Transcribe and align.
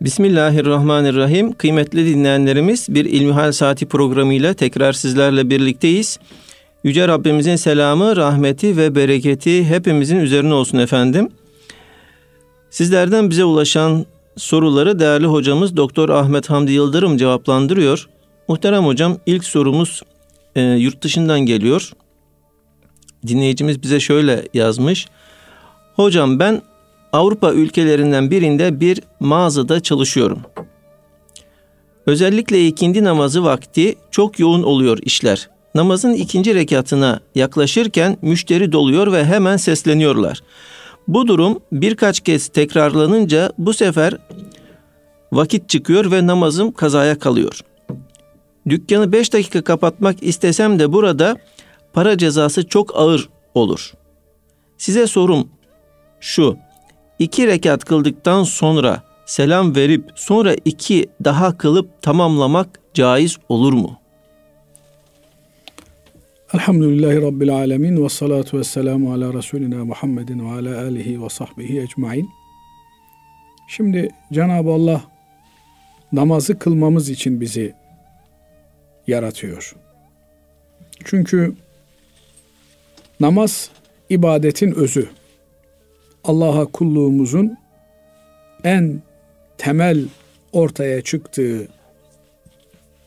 Bismillahirrahmanirrahim. 0.00 1.52
Kıymetli 1.52 2.06
dinleyenlerimiz 2.06 2.86
bir 2.88 3.04
İlmihal 3.04 3.52
Saati 3.52 3.86
programıyla 3.86 4.54
tekrar 4.54 4.92
sizlerle 4.92 5.50
birlikteyiz. 5.50 6.18
Yüce 6.84 7.08
Rabbimizin 7.08 7.56
selamı, 7.56 8.16
rahmeti 8.16 8.76
ve 8.76 8.94
bereketi 8.94 9.64
hepimizin 9.64 10.16
üzerine 10.16 10.54
olsun 10.54 10.78
efendim. 10.78 11.28
Sizlerden 12.70 13.30
bize 13.30 13.44
ulaşan 13.44 14.06
soruları 14.36 14.98
değerli 14.98 15.26
hocamız 15.26 15.76
Doktor 15.76 16.08
Ahmet 16.08 16.50
Hamdi 16.50 16.72
Yıldırım 16.72 17.16
cevaplandırıyor. 17.16 18.08
Muhterem 18.48 18.84
hocam 18.84 19.16
ilk 19.26 19.44
sorumuz 19.44 20.02
e, 20.56 20.60
yurt 20.62 21.02
dışından 21.02 21.40
geliyor. 21.40 21.92
Dinleyicimiz 23.26 23.82
bize 23.82 24.00
şöyle 24.00 24.48
yazmış. 24.54 25.06
Hocam 25.96 26.38
ben 26.38 26.62
Avrupa 27.12 27.52
ülkelerinden 27.52 28.30
birinde 28.30 28.80
bir 28.80 29.00
mağazada 29.20 29.80
çalışıyorum. 29.80 30.40
Özellikle 32.06 32.66
ikindi 32.66 33.04
namazı 33.04 33.44
vakti 33.44 33.94
çok 34.10 34.38
yoğun 34.38 34.62
oluyor 34.62 34.98
işler. 35.02 35.50
Namazın 35.74 36.14
ikinci 36.14 36.54
rekatına 36.54 37.20
yaklaşırken 37.34 38.16
müşteri 38.22 38.72
doluyor 38.72 39.12
ve 39.12 39.24
hemen 39.24 39.56
sesleniyorlar. 39.56 40.42
Bu 41.08 41.26
durum 41.26 41.58
birkaç 41.72 42.20
kez 42.20 42.48
tekrarlanınca 42.48 43.52
bu 43.58 43.72
sefer 43.72 44.16
vakit 45.32 45.68
çıkıyor 45.68 46.10
ve 46.10 46.26
namazım 46.26 46.72
kazaya 46.72 47.18
kalıyor. 47.18 47.60
Dükkanı 48.68 49.12
5 49.12 49.32
dakika 49.32 49.64
kapatmak 49.64 50.22
istesem 50.22 50.78
de 50.78 50.92
burada 50.92 51.36
para 51.92 52.18
cezası 52.18 52.68
çok 52.68 52.96
ağır 52.96 53.28
olur. 53.54 53.92
Size 54.78 55.06
sorum 55.06 55.48
şu 56.20 56.56
iki 57.18 57.46
rekat 57.46 57.84
kıldıktan 57.84 58.42
sonra 58.42 59.02
selam 59.26 59.76
verip 59.76 60.04
sonra 60.14 60.54
iki 60.64 61.06
daha 61.24 61.58
kılıp 61.58 62.02
tamamlamak 62.02 62.80
caiz 62.94 63.38
olur 63.48 63.72
mu? 63.72 63.98
Elhamdülillahi 66.54 67.22
Rabbil 67.22 67.54
Alemin 67.54 68.04
ve 68.04 68.08
salatu 68.08 68.58
ve 68.58 68.64
selamu 68.64 69.12
ala 69.12 69.34
Resulina 69.34 69.84
Muhammedin 69.84 70.46
ve 70.46 70.52
ala 70.52 70.80
alihi 70.84 71.22
ve 71.22 71.28
sahbihi 71.28 71.80
ecmain. 71.80 72.28
Şimdi 73.68 74.10
Cenab-ı 74.32 74.70
Allah 74.70 75.02
namazı 76.12 76.58
kılmamız 76.58 77.08
için 77.08 77.40
bizi 77.40 77.74
yaratıyor. 79.06 79.76
Çünkü 81.04 81.54
namaz 83.20 83.70
ibadetin 84.10 84.72
özü. 84.72 85.08
Allah'a 86.28 86.66
kulluğumuzun 86.66 87.56
en 88.64 89.02
temel 89.58 90.04
ortaya 90.52 91.02
çıktığı 91.02 91.68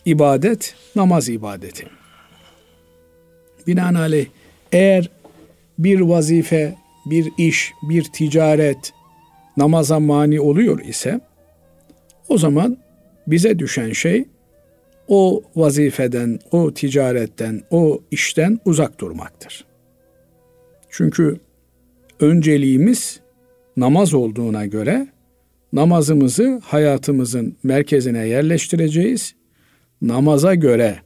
ibadet 0.06 0.76
namaz 0.96 1.30
ibadeti. 1.30 1.88
Binaenaleyh 3.68 4.26
eğer 4.72 5.10
bir 5.80 6.00
vazife, 6.00 6.76
bir 7.06 7.32
iş, 7.38 7.74
bir 7.82 8.04
ticaret 8.04 8.94
namaza 9.58 10.00
mani 10.00 10.42
oluyor 10.42 10.80
ise 10.80 11.22
o 12.30 12.38
zaman 12.38 12.78
bize 13.28 13.60
düşen 13.60 13.92
şey 13.92 14.26
o 15.08 15.44
vazifeden, 15.56 16.40
o 16.52 16.74
ticaretten, 16.74 17.62
o 17.72 18.02
işten 18.12 18.60
uzak 18.66 19.00
durmaktır. 19.00 19.66
Çünkü 20.90 21.40
önceliğimiz 22.22 23.20
namaz 23.78 24.14
olduğuna 24.14 24.66
göre 24.66 25.08
namazımızı 25.74 26.62
hayatımızın 26.64 27.58
merkezine 27.64 28.28
yerleştireceğiz. 28.28 29.36
Namaza 30.02 30.56
göre 30.56 31.00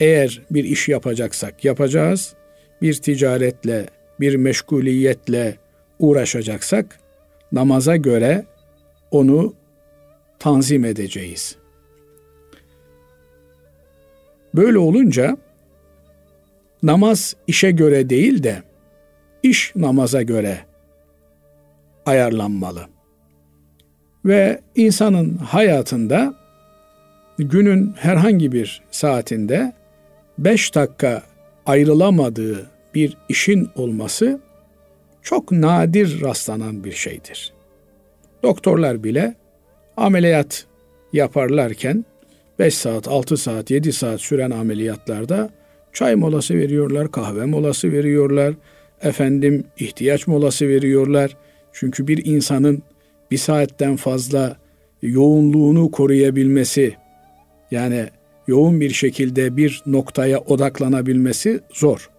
eğer 0.00 0.42
bir 0.50 0.64
iş 0.64 0.88
yapacaksak 0.88 1.64
yapacağız. 1.64 2.34
Bir 2.82 2.94
ticaretle, 2.94 3.86
bir 4.20 4.34
meşguliyetle 4.34 5.56
uğraşacaksak 5.98 7.00
namaza 7.52 7.96
göre 7.96 8.44
onu 9.10 9.54
tanzim 10.38 10.84
edeceğiz. 10.84 11.56
Böyle 14.54 14.78
olunca 14.78 15.36
namaz 16.82 17.36
işe 17.46 17.70
göre 17.70 18.10
değil 18.10 18.42
de 18.42 18.62
iş 19.42 19.72
namaza 19.76 20.22
göre 20.22 20.58
ayarlanmalı. 22.06 22.86
Ve 24.24 24.60
insanın 24.74 25.36
hayatında 25.36 26.34
günün 27.38 27.94
herhangi 27.96 28.52
bir 28.52 28.82
saatinde 28.90 29.72
beş 30.38 30.74
dakika 30.74 31.22
ayrılamadığı 31.66 32.70
bir 32.94 33.16
işin 33.28 33.68
olması 33.74 34.40
çok 35.22 35.52
nadir 35.52 36.20
rastlanan 36.20 36.84
bir 36.84 36.92
şeydir. 36.92 37.52
Doktorlar 38.42 39.04
bile 39.04 39.34
ameliyat 39.96 40.66
yaparlarken 41.12 42.04
5 42.58 42.74
saat, 42.74 43.08
6 43.08 43.36
saat, 43.36 43.70
7 43.70 43.92
saat 43.92 44.20
süren 44.20 44.50
ameliyatlarda 44.50 45.50
çay 45.92 46.14
molası 46.16 46.54
veriyorlar, 46.54 47.10
kahve 47.10 47.44
molası 47.44 47.92
veriyorlar, 47.92 48.54
efendim 49.02 49.64
ihtiyaç 49.78 50.26
molası 50.26 50.68
veriyorlar. 50.68 51.36
Çünkü 51.72 52.08
bir 52.08 52.24
insanın 52.24 52.82
bir 53.30 53.38
saatten 53.38 53.96
fazla 53.96 54.56
yoğunluğunu 55.02 55.90
koruyabilmesi 55.90 56.94
yani 57.70 58.06
yoğun 58.46 58.80
bir 58.80 58.90
şekilde 58.90 59.56
bir 59.56 59.82
noktaya 59.86 60.38
odaklanabilmesi 60.38 61.60
zor. 61.72 62.10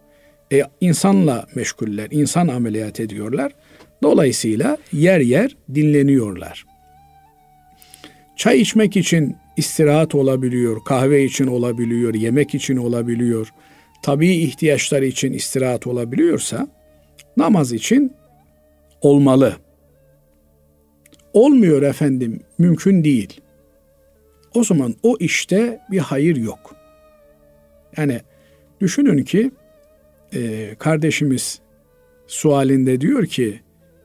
E, 0.54 0.64
insanla 0.82 1.48
meşguller, 1.56 2.08
insan 2.12 2.48
ameliyat 2.48 3.00
ediyorlar. 3.00 3.52
Dolayısıyla 4.04 4.78
yer 4.94 5.20
yer 5.20 5.58
dinleniyorlar. 5.76 6.66
Çay 8.36 8.62
içmek 8.62 8.98
için 8.98 9.36
istirahat 9.58 10.16
olabiliyor, 10.16 10.78
kahve 10.86 11.24
için 11.24 11.48
olabiliyor, 11.48 12.14
yemek 12.14 12.56
için 12.56 12.78
olabiliyor, 12.78 13.54
tabii 14.02 14.36
ihtiyaçlar 14.36 15.02
için 15.02 15.34
istirahat 15.34 15.88
olabiliyorsa 15.88 16.68
namaz 17.38 17.74
için 17.74 18.14
olmalı. 19.02 19.56
Olmuyor 21.34 21.82
efendim, 21.82 22.40
mümkün 22.58 23.04
değil. 23.04 23.42
O 24.54 24.64
zaman 24.64 24.96
o 25.04 25.18
işte 25.20 25.80
bir 25.92 26.00
hayır 26.00 26.36
yok. 26.36 26.76
Yani 27.98 28.22
düşünün 28.82 29.24
ki 29.24 29.52
e, 30.34 30.70
kardeşimiz 30.80 31.60
sualinde 32.28 33.02
diyor 33.02 33.26
ki 33.26 33.62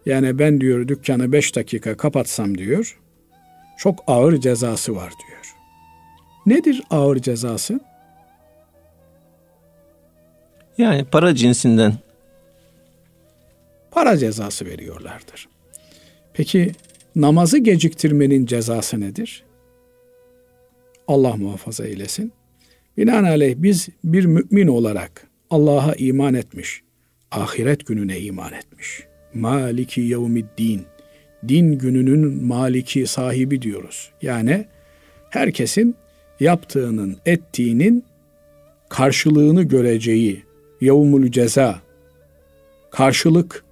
yani 0.07 0.39
ben 0.39 0.61
diyor 0.61 0.89
dükkanı 0.89 1.33
beş 1.33 1.57
dakika 1.57 1.97
kapatsam 1.97 2.59
diyor 2.59 2.99
çok 3.78 4.05
ağır 4.07 4.41
cezası 4.41 4.97
var 4.97 5.13
diyor. 5.27 5.55
Nedir 6.47 6.83
ağır 6.91 7.17
cezası? 7.17 7.81
Yani 10.79 11.05
para 11.05 11.35
cinsinden. 11.35 11.95
Para 13.91 14.17
cezası 14.17 14.67
veriyorlardır. 14.67 15.49
Peki 16.33 16.73
namazı 17.17 17.59
geciktirmenin 17.59 18.47
cezası 18.47 19.01
nedir? 19.01 19.45
Allah 21.09 21.37
muhafaza 21.37 21.85
eylesin. 21.87 22.33
Binaenaleyh 22.97 23.55
biz 23.59 23.89
bir 24.05 24.25
mümin 24.25 24.67
olarak 24.67 25.27
Allah'a 25.51 25.95
iman 25.95 26.35
etmiş, 26.35 26.83
ahiret 27.31 27.87
gününe 27.87 28.21
iman 28.21 28.53
etmiş. 28.53 29.03
Maliki 29.35 30.01
yevmiddin. 30.01 30.83
Din 31.49 31.79
gününün 31.79 32.45
maliki 32.45 33.07
sahibi 33.07 33.63
diyoruz. 33.63 34.11
Yani 34.22 34.67
herkesin 35.31 35.95
yaptığının, 36.41 37.17
ettiğinin 37.27 38.05
karşılığını 38.89 39.63
göreceği 39.63 40.46
yevmul 40.81 41.31
ceza 41.31 41.81
karşılık 42.91 43.65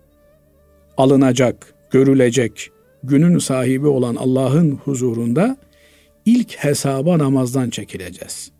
alınacak, 0.96 1.74
görülecek 1.90 2.70
günün 3.02 3.38
sahibi 3.38 3.86
olan 3.86 4.14
Allah'ın 4.14 4.70
huzurunda 4.70 5.56
ilk 6.24 6.56
hesaba 6.56 7.18
namazdan 7.18 7.70
çekileceğiz. 7.70 8.50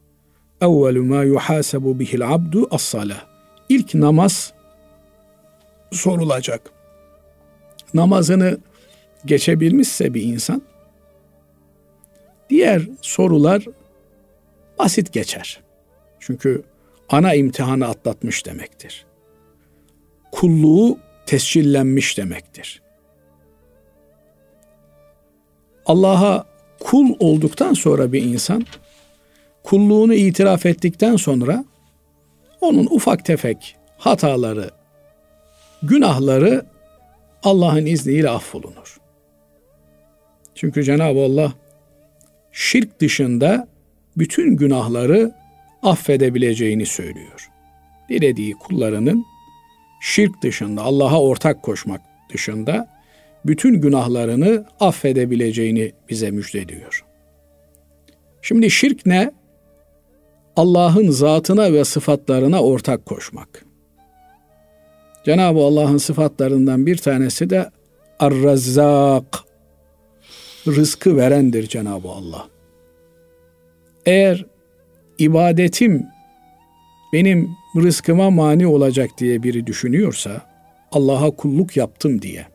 Evvelu 0.61 1.03
ma 1.03 1.23
yuhasabu 1.23 1.99
bihil 1.99 2.35
abdu 2.35 2.69
as-salah. 2.71 3.27
İlk 3.69 3.95
namaz 3.95 4.53
sorulacak. 5.93 6.71
Namazını 7.95 8.59
geçebilmişse 9.25 10.15
bir 10.15 10.23
insan 10.23 10.63
diğer 12.51 12.83
sorular 13.01 13.65
basit 14.79 15.13
geçer. 15.13 15.61
Çünkü 16.21 16.63
ana 17.09 17.35
imtihanı 17.35 17.87
atlatmış 17.89 18.47
demektir. 18.47 19.07
Kulluğu 20.33 20.99
tescillenmiş 21.27 22.19
demektir. 22.19 22.83
Allah'a 25.87 26.47
kul 26.81 27.15
olduktan 27.19 27.73
sonra 27.73 28.13
bir 28.13 28.23
insan 28.23 28.67
kulluğunu 29.63 30.15
itiraf 30.15 30.67
ettikten 30.67 31.17
sonra 31.17 31.65
onun 32.61 32.87
ufak 32.91 33.25
tefek 33.25 33.77
hataları, 33.99 34.71
günahları 35.83 36.67
Allah'ın 37.43 37.87
izniyle 37.87 38.31
affolunur. 38.31 39.01
Çünkü 40.55 40.85
Cenab-ı 40.85 41.19
Allah 41.19 41.53
şirk 42.53 43.01
dışında 43.01 43.69
bütün 44.17 44.57
günahları 44.57 45.33
affedebileceğini 45.85 46.87
söylüyor. 46.87 47.51
Dilediği 48.09 48.53
kullarının 48.53 49.25
şirk 50.01 50.43
dışında, 50.43 50.83
Allah'a 50.83 51.23
ortak 51.23 51.63
koşmak 51.63 52.01
dışında 52.33 52.89
bütün 53.45 53.81
günahlarını 53.81 54.67
affedebileceğini 54.81 55.93
bize 56.09 56.31
müjdeliyor. 56.31 57.05
Şimdi 58.43 58.71
şirk 58.71 59.07
ne? 59.07 59.33
Allah'ın 60.57 61.11
zatına 61.11 61.73
ve 61.73 61.85
sıfatlarına 61.85 62.63
ortak 62.63 63.07
koşmak. 63.07 63.65
Cenab-ı 65.25 65.59
Allah'ın 65.59 65.97
sıfatlarından 65.97 66.87
bir 66.87 66.97
tanesi 66.97 67.51
de 67.51 67.71
Ar-Razzak. 68.19 69.45
Rızkı 70.67 71.17
verendir 71.17 71.67
Cenab-ı 71.69 72.09
Allah. 72.09 72.49
Eğer 74.07 74.47
ibadetim 75.19 76.07
benim 77.13 77.51
rızkıma 77.77 78.31
mani 78.31 78.67
olacak 78.67 79.11
diye 79.19 79.43
biri 79.43 79.67
düşünüyorsa, 79.67 80.43
Allah'a 80.93 81.31
kulluk 81.31 81.77
yaptım 81.77 82.23
diye, 82.23 82.47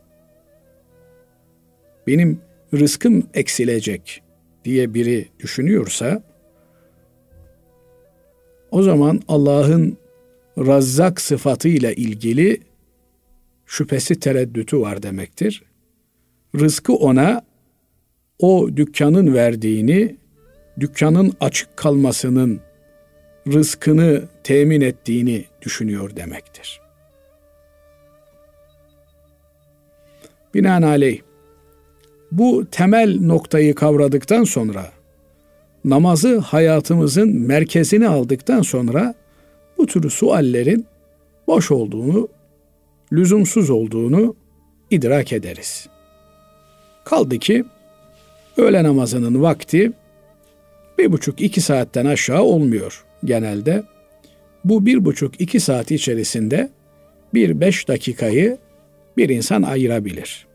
benim 2.06 2.40
rızkım 2.74 3.26
eksilecek 3.34 4.22
diye 4.64 4.94
biri 4.94 5.28
düşünüyorsa, 5.38 6.22
o 8.70 8.82
zaman 8.82 9.20
Allah'ın 9.28 9.96
Razzak 10.58 11.20
sıfatıyla 11.20 11.92
ilgili 11.92 12.60
şüphesi 13.66 14.20
tereddütü 14.20 14.80
var 14.80 15.02
demektir. 15.02 15.62
Rızkı 16.54 16.92
ona 16.94 17.42
o 18.38 18.68
dükkanın 18.76 19.34
verdiğini, 19.34 20.16
dükkanın 20.80 21.32
açık 21.40 21.76
kalmasının 21.76 22.60
rızkını 23.48 24.22
temin 24.44 24.80
ettiğini 24.80 25.44
düşünüyor 25.62 26.16
demektir. 26.16 26.80
Binaenaleyh 30.54 31.20
bu 32.32 32.66
temel 32.70 33.20
noktayı 33.20 33.74
kavradıktan 33.74 34.44
sonra 34.44 34.86
namazı 35.84 36.38
hayatımızın 36.38 37.40
merkezine 37.40 38.08
aldıktan 38.08 38.62
sonra 38.62 39.14
bu 39.78 39.86
tür 39.86 40.10
suallerin 40.10 40.86
boş 41.46 41.70
olduğunu, 41.70 42.28
lüzumsuz 43.12 43.70
olduğunu 43.70 44.36
idrak 44.90 45.32
ederiz. 45.32 45.88
Kaldı 47.04 47.38
ki 47.38 47.64
öğle 48.56 48.84
namazının 48.84 49.42
vakti 49.42 49.92
bir 51.00 51.12
buçuk 51.12 51.40
iki 51.40 51.60
saatten 51.60 52.06
aşağı 52.06 52.42
olmuyor 52.42 53.04
genelde. 53.24 53.82
Bu 54.64 54.86
bir 54.86 55.04
buçuk 55.04 55.40
iki 55.40 55.60
saat 55.60 55.90
içerisinde 55.90 56.70
bir 57.34 57.60
beş 57.60 57.88
dakikayı 57.88 58.58
bir 59.16 59.28
insan 59.28 59.62
ayırabilir. 59.62 60.46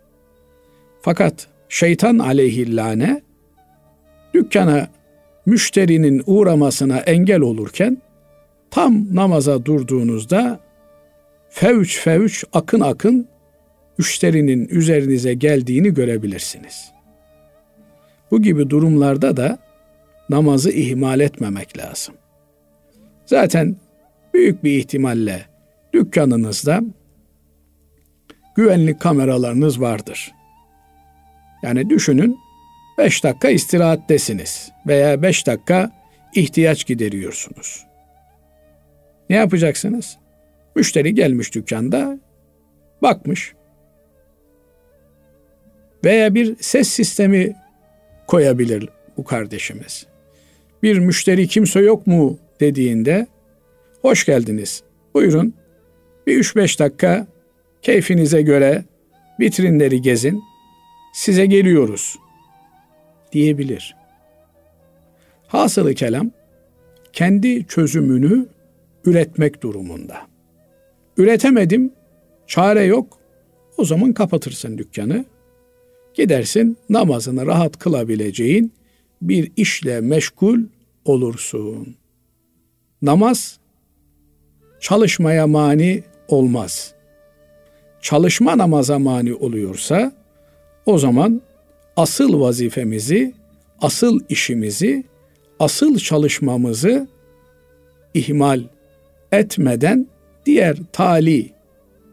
Fakat 1.01 1.47
şeytan 1.69 2.19
aleyhillâne 2.19 3.21
dükkana 4.33 4.87
müşterinin 5.45 6.23
uğramasına 6.25 6.97
engel 6.97 7.41
olurken 7.41 7.97
tam 8.71 9.15
namaza 9.15 9.65
durduğunuzda 9.65 10.59
fevç 11.49 11.99
fevç 11.99 12.43
akın 12.53 12.79
akın 12.79 13.27
müşterinin 13.97 14.67
üzerinize 14.67 15.33
geldiğini 15.33 15.93
görebilirsiniz. 15.93 16.91
Bu 18.31 18.41
gibi 18.41 18.69
durumlarda 18.69 19.37
da 19.37 19.59
namazı 20.29 20.71
ihmal 20.71 21.19
etmemek 21.19 21.77
lazım. 21.77 22.15
Zaten 23.25 23.75
büyük 24.33 24.63
bir 24.63 24.77
ihtimalle 24.77 25.45
dükkanınızda 25.93 26.81
güvenlik 28.55 28.99
kameralarınız 28.99 29.81
vardır. 29.81 30.31
Yani 31.63 31.89
düşünün 31.89 32.39
5 32.97 33.23
dakika 33.23 33.49
istirahattesiniz 33.49 34.71
veya 34.87 35.21
5 35.21 35.47
dakika 35.47 35.91
ihtiyaç 36.35 36.85
gideriyorsunuz. 36.85 37.85
Ne 39.29 39.35
yapacaksınız? 39.35 40.17
Müşteri 40.75 41.15
gelmiş 41.15 41.55
dükkanda 41.55 42.19
bakmış. 43.01 43.53
Veya 46.03 46.35
bir 46.35 46.55
ses 46.59 46.89
sistemi 46.89 47.55
koyabilir 48.27 48.89
bu 49.17 49.23
kardeşimiz. 49.23 50.07
Bir 50.85 50.99
müşteri 50.99 51.47
kimse 51.47 51.79
yok 51.79 52.07
mu 52.07 52.37
dediğinde 52.59 53.27
hoş 54.01 54.25
geldiniz. 54.25 54.83
Buyurun 55.13 55.53
bir 56.27 56.43
3-5 56.43 56.79
dakika 56.79 57.27
keyfinize 57.81 58.41
göre 58.41 58.85
vitrinleri 59.39 60.01
gezin. 60.01 60.43
Size 61.13 61.45
geliyoruz 61.45 62.15
diyebilir. 63.31 63.95
Hasılı 65.47 65.93
kelam 65.93 66.31
kendi 67.13 67.67
çözümünü 67.67 68.45
üretmek 69.05 69.63
durumunda. 69.63 70.17
Üretemedim, 71.17 71.91
çare 72.47 72.83
yok. 72.83 73.17
O 73.77 73.85
zaman 73.85 74.13
kapatırsın 74.13 74.77
dükkanı. 74.77 75.25
Gidersin 76.13 76.77
namazını 76.89 77.45
rahat 77.45 77.79
kılabileceğin 77.79 78.73
bir 79.21 79.51
işle 79.57 80.01
meşgul 80.01 80.59
olursun. 81.05 81.95
Namaz 83.01 83.59
çalışmaya 84.79 85.47
mani 85.47 86.03
olmaz. 86.27 86.93
Çalışma 88.01 88.57
namaza 88.57 88.99
mani 88.99 89.33
oluyorsa 89.33 90.11
o 90.85 90.97
zaman 90.97 91.41
asıl 91.97 92.39
vazifemizi, 92.41 93.33
asıl 93.81 94.19
işimizi, 94.29 95.03
asıl 95.59 95.97
çalışmamızı 95.97 97.07
ihmal 98.13 98.61
etmeden 99.31 100.07
diğer 100.45 100.77
tali, 100.91 101.51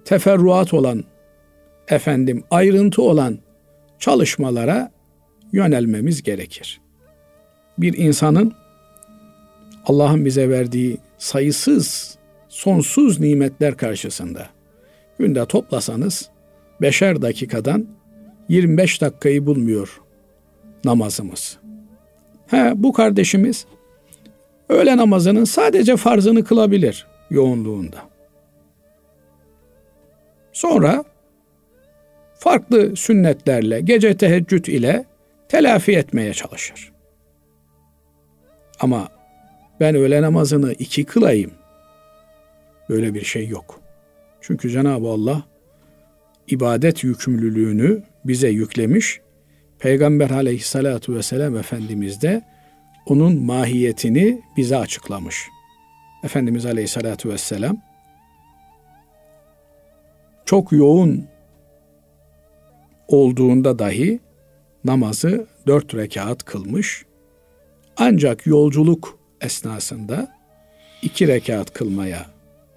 teferruat 0.04 0.74
olan, 0.74 1.04
efendim 1.88 2.44
ayrıntı 2.50 3.02
olan 3.02 3.38
çalışmalara 3.98 4.92
yönelmemiz 5.52 6.22
gerekir. 6.22 6.80
Bir 7.78 7.98
insanın 7.98 8.52
Allah'ın 9.86 10.24
bize 10.24 10.48
verdiği 10.48 10.98
sayısız, 11.18 12.18
sonsuz 12.48 13.20
nimetler 13.20 13.76
karşısında 13.76 14.48
günde 15.18 15.46
toplasanız 15.46 16.28
beşer 16.80 17.22
dakikadan 17.22 17.86
25 18.48 19.00
dakikayı 19.00 19.46
bulmuyor 19.46 20.00
namazımız. 20.84 21.58
He, 22.46 22.72
bu 22.76 22.92
kardeşimiz 22.92 23.66
öğle 24.68 24.96
namazının 24.96 25.44
sadece 25.44 25.96
farzını 25.96 26.44
kılabilir 26.44 27.06
yoğunluğunda. 27.30 27.98
Sonra 30.52 31.04
farklı 32.34 32.96
sünnetlerle, 32.96 33.80
gece 33.80 34.16
teheccüd 34.16 34.64
ile 34.64 35.04
telafi 35.48 35.92
etmeye 35.92 36.34
çalışır. 36.34 36.92
Ama 38.80 39.08
ben 39.82 39.94
öğle 39.94 40.22
namazını 40.22 40.72
iki 40.72 41.04
kılayım. 41.04 41.50
Böyle 42.88 43.14
bir 43.14 43.24
şey 43.24 43.48
yok. 43.48 43.80
Çünkü 44.40 44.70
Cenab-ı 44.70 45.08
Allah 45.08 45.42
ibadet 46.48 47.04
yükümlülüğünü 47.04 48.02
bize 48.24 48.48
yüklemiş. 48.48 49.20
Peygamber 49.78 50.30
aleyhissalatu 50.30 51.14
vesselam 51.14 51.56
Efendimiz 51.56 52.22
de 52.22 52.42
onun 53.06 53.42
mahiyetini 53.42 54.42
bize 54.56 54.76
açıklamış. 54.76 55.48
Efendimiz 56.24 56.66
aleyhissalatu 56.66 57.28
vesselam 57.28 57.76
çok 60.44 60.72
yoğun 60.72 61.24
olduğunda 63.08 63.78
dahi 63.78 64.20
namazı 64.84 65.46
dört 65.66 65.94
rekat 65.94 66.44
kılmış. 66.44 67.04
Ancak 67.96 68.46
yolculuk 68.46 69.21
esnasında 69.42 70.32
iki 71.02 71.28
rekat 71.28 71.72
kılmaya 71.72 72.26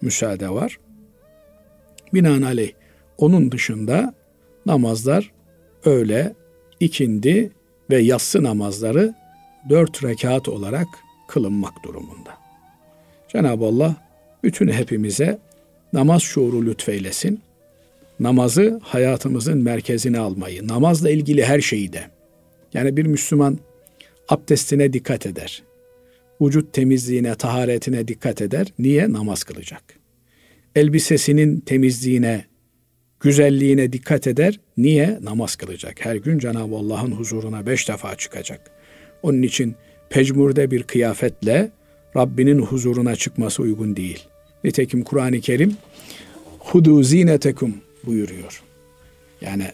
müsaade 0.01 0.49
var. 0.49 0.79
Binaenaleyh 2.13 2.71
onun 3.17 3.51
dışında 3.51 4.13
namazlar 4.65 5.31
öğle, 5.85 6.33
ikindi, 6.79 7.51
ve 7.89 7.97
yatsı 7.97 8.43
namazları 8.43 9.13
dört 9.69 10.03
rekat 10.03 10.49
olarak 10.49 10.87
kılınmak 11.27 11.83
durumunda. 11.83 12.37
Cenab-ı 13.27 13.65
Allah 13.65 13.95
bütün 14.43 14.67
hepimize 14.67 15.39
namaz 15.93 16.21
şuuru 16.21 16.65
lütfeylesin. 16.65 17.41
Namazı 18.19 18.79
hayatımızın 18.83 19.63
merkezine 19.63 20.19
almayı, 20.19 20.67
namazla 20.67 21.09
ilgili 21.09 21.45
her 21.45 21.61
şeyi 21.61 21.93
de. 21.93 22.03
Yani 22.73 22.97
bir 22.97 23.05
Müslüman 23.05 23.59
abdestine 24.29 24.93
dikkat 24.93 25.25
eder. 25.25 25.63
Vücut 26.41 26.73
temizliğine, 26.73 27.35
taharetine 27.35 28.07
dikkat 28.07 28.41
eder. 28.41 28.67
Niye? 28.79 29.13
Namaz 29.13 29.43
kılacak. 29.43 29.83
Elbisesinin 30.75 31.59
temizliğine, 31.59 32.45
güzelliğine 33.19 33.93
dikkat 33.93 34.27
eder. 34.27 34.59
Niye? 34.77 35.19
Namaz 35.21 35.55
kılacak. 35.55 36.05
Her 36.05 36.15
gün 36.15 36.39
Cenab-ı 36.39 36.75
Allah'ın 36.75 37.11
huzuruna 37.11 37.65
beş 37.65 37.89
defa 37.89 38.15
çıkacak. 38.15 38.71
Onun 39.23 39.41
için 39.41 39.75
pecmurde 40.09 40.71
bir 40.71 40.83
kıyafetle 40.83 41.71
Rabbinin 42.15 42.59
huzuruna 42.59 43.15
çıkması 43.15 43.61
uygun 43.61 43.95
değil. 43.95 44.23
Nitekim 44.63 45.03
Kur'an-ı 45.03 45.39
Kerim 45.41 45.77
hudu 46.59 47.03
zinetekum 47.03 47.75
buyuruyor. 48.05 48.63
Yani 49.41 49.67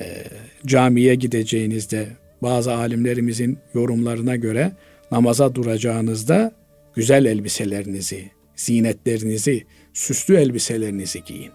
e, 0.00 0.24
camiye 0.66 1.14
gideceğinizde 1.14 2.08
bazı 2.42 2.74
alimlerimizin 2.74 3.58
yorumlarına 3.74 4.36
göre 4.36 4.72
namaza 5.10 5.54
duracağınızda 5.54 6.52
güzel 6.94 7.24
elbiselerinizi, 7.24 8.30
zinetlerinizi, 8.56 9.64
süslü 9.92 10.36
elbiselerinizi 10.36 11.24
giyin. 11.24 11.50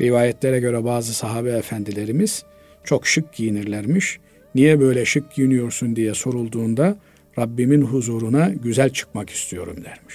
Rivayetlere 0.00 0.60
göre 0.60 0.84
bazı 0.84 1.14
sahabe 1.14 1.50
efendilerimiz 1.50 2.44
çok 2.84 3.06
şık 3.06 3.32
giyinirlermiş. 3.32 4.18
Niye 4.54 4.80
böyle 4.80 5.04
şık 5.04 5.34
giyiniyorsun 5.34 5.96
diye 5.96 6.14
sorulduğunda 6.14 6.96
Rabbimin 7.38 7.82
huzuruna 7.82 8.48
güzel 8.48 8.90
çıkmak 8.90 9.30
istiyorum 9.30 9.76
dermiş. 9.84 10.14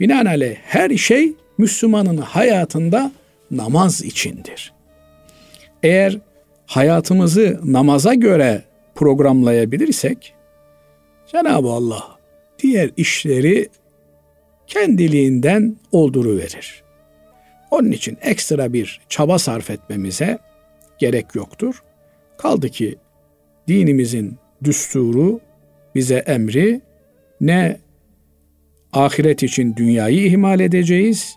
Binaenaleyh 0.00 0.56
her 0.62 0.90
şey 0.96 1.32
Müslümanın 1.58 2.16
hayatında 2.16 3.12
namaz 3.50 4.02
içindir. 4.02 4.72
Eğer 5.82 6.18
hayatımızı 6.66 7.60
namaza 7.64 8.14
göre 8.14 8.62
programlayabilirsek 8.96 10.34
Cenab-ı 11.26 11.68
Allah 11.68 12.18
diğer 12.58 12.90
işleri 12.96 13.68
kendiliğinden 14.66 15.76
olduruverir. 15.92 16.82
Onun 17.70 17.90
için 17.90 18.18
ekstra 18.22 18.72
bir 18.72 19.00
çaba 19.08 19.38
sarf 19.38 19.70
etmemize 19.70 20.38
gerek 20.98 21.34
yoktur. 21.34 21.82
Kaldı 22.38 22.68
ki 22.68 22.96
dinimizin 23.68 24.36
düsturu 24.64 25.40
bize 25.94 26.16
emri 26.16 26.80
ne 27.40 27.76
ahiret 28.92 29.42
için 29.42 29.76
dünyayı 29.76 30.26
ihmal 30.26 30.60
edeceğiz 30.60 31.36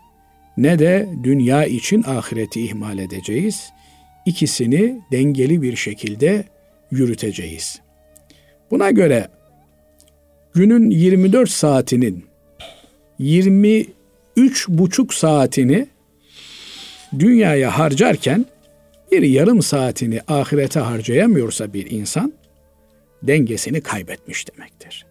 ne 0.57 0.79
de 0.79 1.09
dünya 1.23 1.65
için 1.65 2.03
ahireti 2.03 2.61
ihmal 2.65 2.99
edeceğiz. 2.99 3.69
İkisini 4.25 5.01
dengeli 5.11 5.61
bir 5.61 5.75
şekilde 5.75 6.43
yürüteceğiz. 6.91 7.81
Buna 8.72 8.91
göre 8.91 9.27
günün 10.53 10.89
24 10.89 11.50
saatinin 11.50 12.25
23 13.19 14.67
buçuk 14.67 15.13
saatini 15.13 15.88
dünyaya 17.19 17.77
harcarken 17.77 18.46
bir 19.12 19.22
yarım 19.22 19.62
saatini 19.62 20.22
ahirete 20.27 20.79
harcayamıyorsa 20.79 21.74
bir 21.74 21.91
insan 21.91 22.34
dengesini 23.24 23.81
kaybetmiş 23.81 24.48
demektir. 24.51 25.05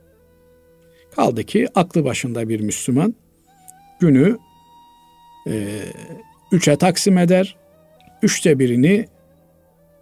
Kaldı 1.16 1.44
ki 1.44 1.68
aklı 1.75 2.04
başında 2.04 2.49
bir 2.49 2.61
Müslüman 2.61 3.14
günü 4.00 4.38
e, 5.49 5.80
üçe 6.52 6.76
taksim 6.76 7.18
eder. 7.18 7.56
Üçte 8.23 8.58
birini 8.58 9.06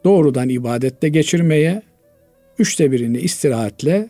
doğrudan 0.06 0.48
ibadette 0.48 1.08
geçirmeye, 1.08 1.82
üçte 2.58 2.92
birini 2.92 3.18
istirahatle, 3.18 4.08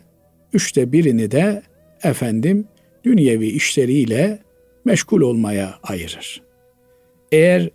üçte 0.52 0.92
birini 0.92 1.30
de 1.30 1.62
efendim 2.02 2.64
dünyevi 3.04 3.46
işleriyle 3.46 4.38
meşgul 4.84 5.20
olmaya 5.20 5.74
ayırır. 5.82 6.42
Eğer 7.32 7.70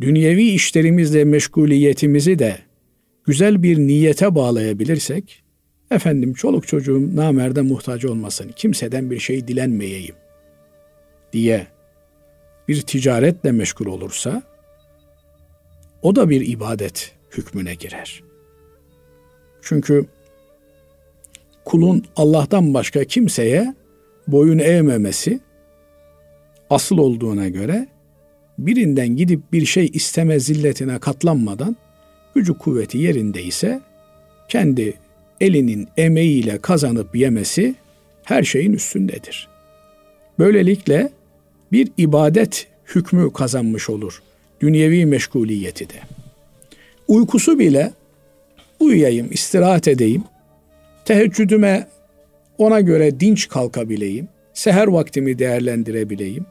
dünyevi 0.00 0.44
işlerimizle 0.48 1.24
meşguliyetimizi 1.24 2.38
de 2.38 2.58
güzel 3.26 3.62
bir 3.62 3.78
niyete 3.78 4.34
bağlayabilirsek, 4.34 5.42
efendim 5.90 6.34
çoluk 6.34 6.66
çocuğum 6.66 7.16
namerde 7.16 7.62
muhtaç 7.62 8.04
olmasın, 8.04 8.50
kimseden 8.56 9.10
bir 9.10 9.18
şey 9.18 9.48
dilenmeyeyim 9.48 10.14
diye 11.32 11.66
bir 12.68 12.80
ticaretle 12.80 13.52
meşgul 13.52 13.86
olursa, 13.86 14.42
o 16.02 16.16
da 16.16 16.30
bir 16.30 16.48
ibadet 16.48 17.17
hükmüne 17.32 17.74
girer. 17.74 18.22
Çünkü 19.62 20.06
kulun 21.64 22.04
Allah'tan 22.16 22.74
başka 22.74 23.04
kimseye 23.04 23.74
boyun 24.28 24.58
eğmemesi 24.58 25.40
asıl 26.70 26.98
olduğuna 26.98 27.48
göre 27.48 27.88
birinden 28.58 29.08
gidip 29.08 29.52
bir 29.52 29.66
şey 29.66 29.90
isteme 29.92 30.40
zilletine 30.40 30.98
katlanmadan 30.98 31.76
gücü 32.34 32.58
kuvveti 32.58 32.98
yerindeyse 32.98 33.80
kendi 34.48 34.94
elinin 35.40 35.88
emeğiyle 35.96 36.58
kazanıp 36.58 37.16
yemesi 37.16 37.74
her 38.24 38.42
şeyin 38.42 38.72
üstündedir. 38.72 39.48
Böylelikle 40.38 41.10
bir 41.72 41.92
ibadet 41.96 42.66
hükmü 42.94 43.32
kazanmış 43.32 43.90
olur 43.90 44.22
dünyevi 44.60 45.06
meşguliyeti 45.06 45.88
de. 45.88 46.17
Uykusu 47.08 47.58
bile 47.58 47.92
uyuyayım, 48.80 49.28
istirahat 49.30 49.88
edeyim, 49.88 50.24
teheccüdüme 51.04 51.86
ona 52.58 52.80
göre 52.80 53.20
dinç 53.20 53.48
kalkabileyim, 53.48 54.28
seher 54.54 54.86
vaktimi 54.86 55.38
değerlendirebileyim, 55.38 56.46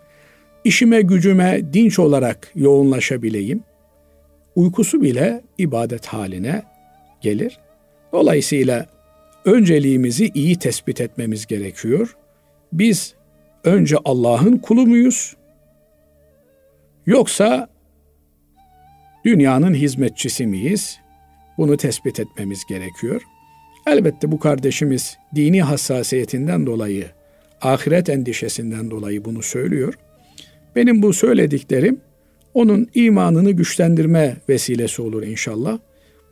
işime 0.64 1.02
gücüme 1.02 1.62
dinç 1.74 2.00
olarak 2.00 2.52
yoğunlaşabileyim, 2.56 3.64
uykusu 4.56 5.02
bile 5.02 5.42
ibadet 5.58 6.06
haline 6.06 6.64
gelir. 7.22 7.60
Dolayısıyla 8.12 8.86
önceliğimizi 9.46 10.32
iyi 10.34 10.60
tespit 10.60 11.02
etmemiz 11.02 11.46
gerekiyor. 11.46 12.16
Biz 12.74 13.14
önce 13.64 13.98
Allah'ın 14.06 14.58
kulu 14.58 14.88
muyuz? 14.88 15.36
Yoksa 17.06 17.68
dünyanın 19.28 19.74
hizmetçisi 19.74 20.48
miyiz? 20.48 21.00
Bunu 21.58 21.78
tespit 21.78 22.20
etmemiz 22.20 22.66
gerekiyor. 22.66 23.22
Elbette 23.88 24.32
bu 24.32 24.40
kardeşimiz 24.40 25.18
dini 25.36 25.62
hassasiyetinden 25.62 26.66
dolayı, 26.66 27.06
ahiret 27.62 28.10
endişesinden 28.10 28.92
dolayı 28.92 29.26
bunu 29.26 29.44
söylüyor. 29.44 29.94
Benim 30.76 31.02
bu 31.02 31.14
söylediklerim 31.14 32.00
onun 32.54 32.88
imanını 32.96 33.52
güçlendirme 33.52 34.38
vesilesi 34.50 35.02
olur 35.02 35.24
inşallah. 35.24 35.80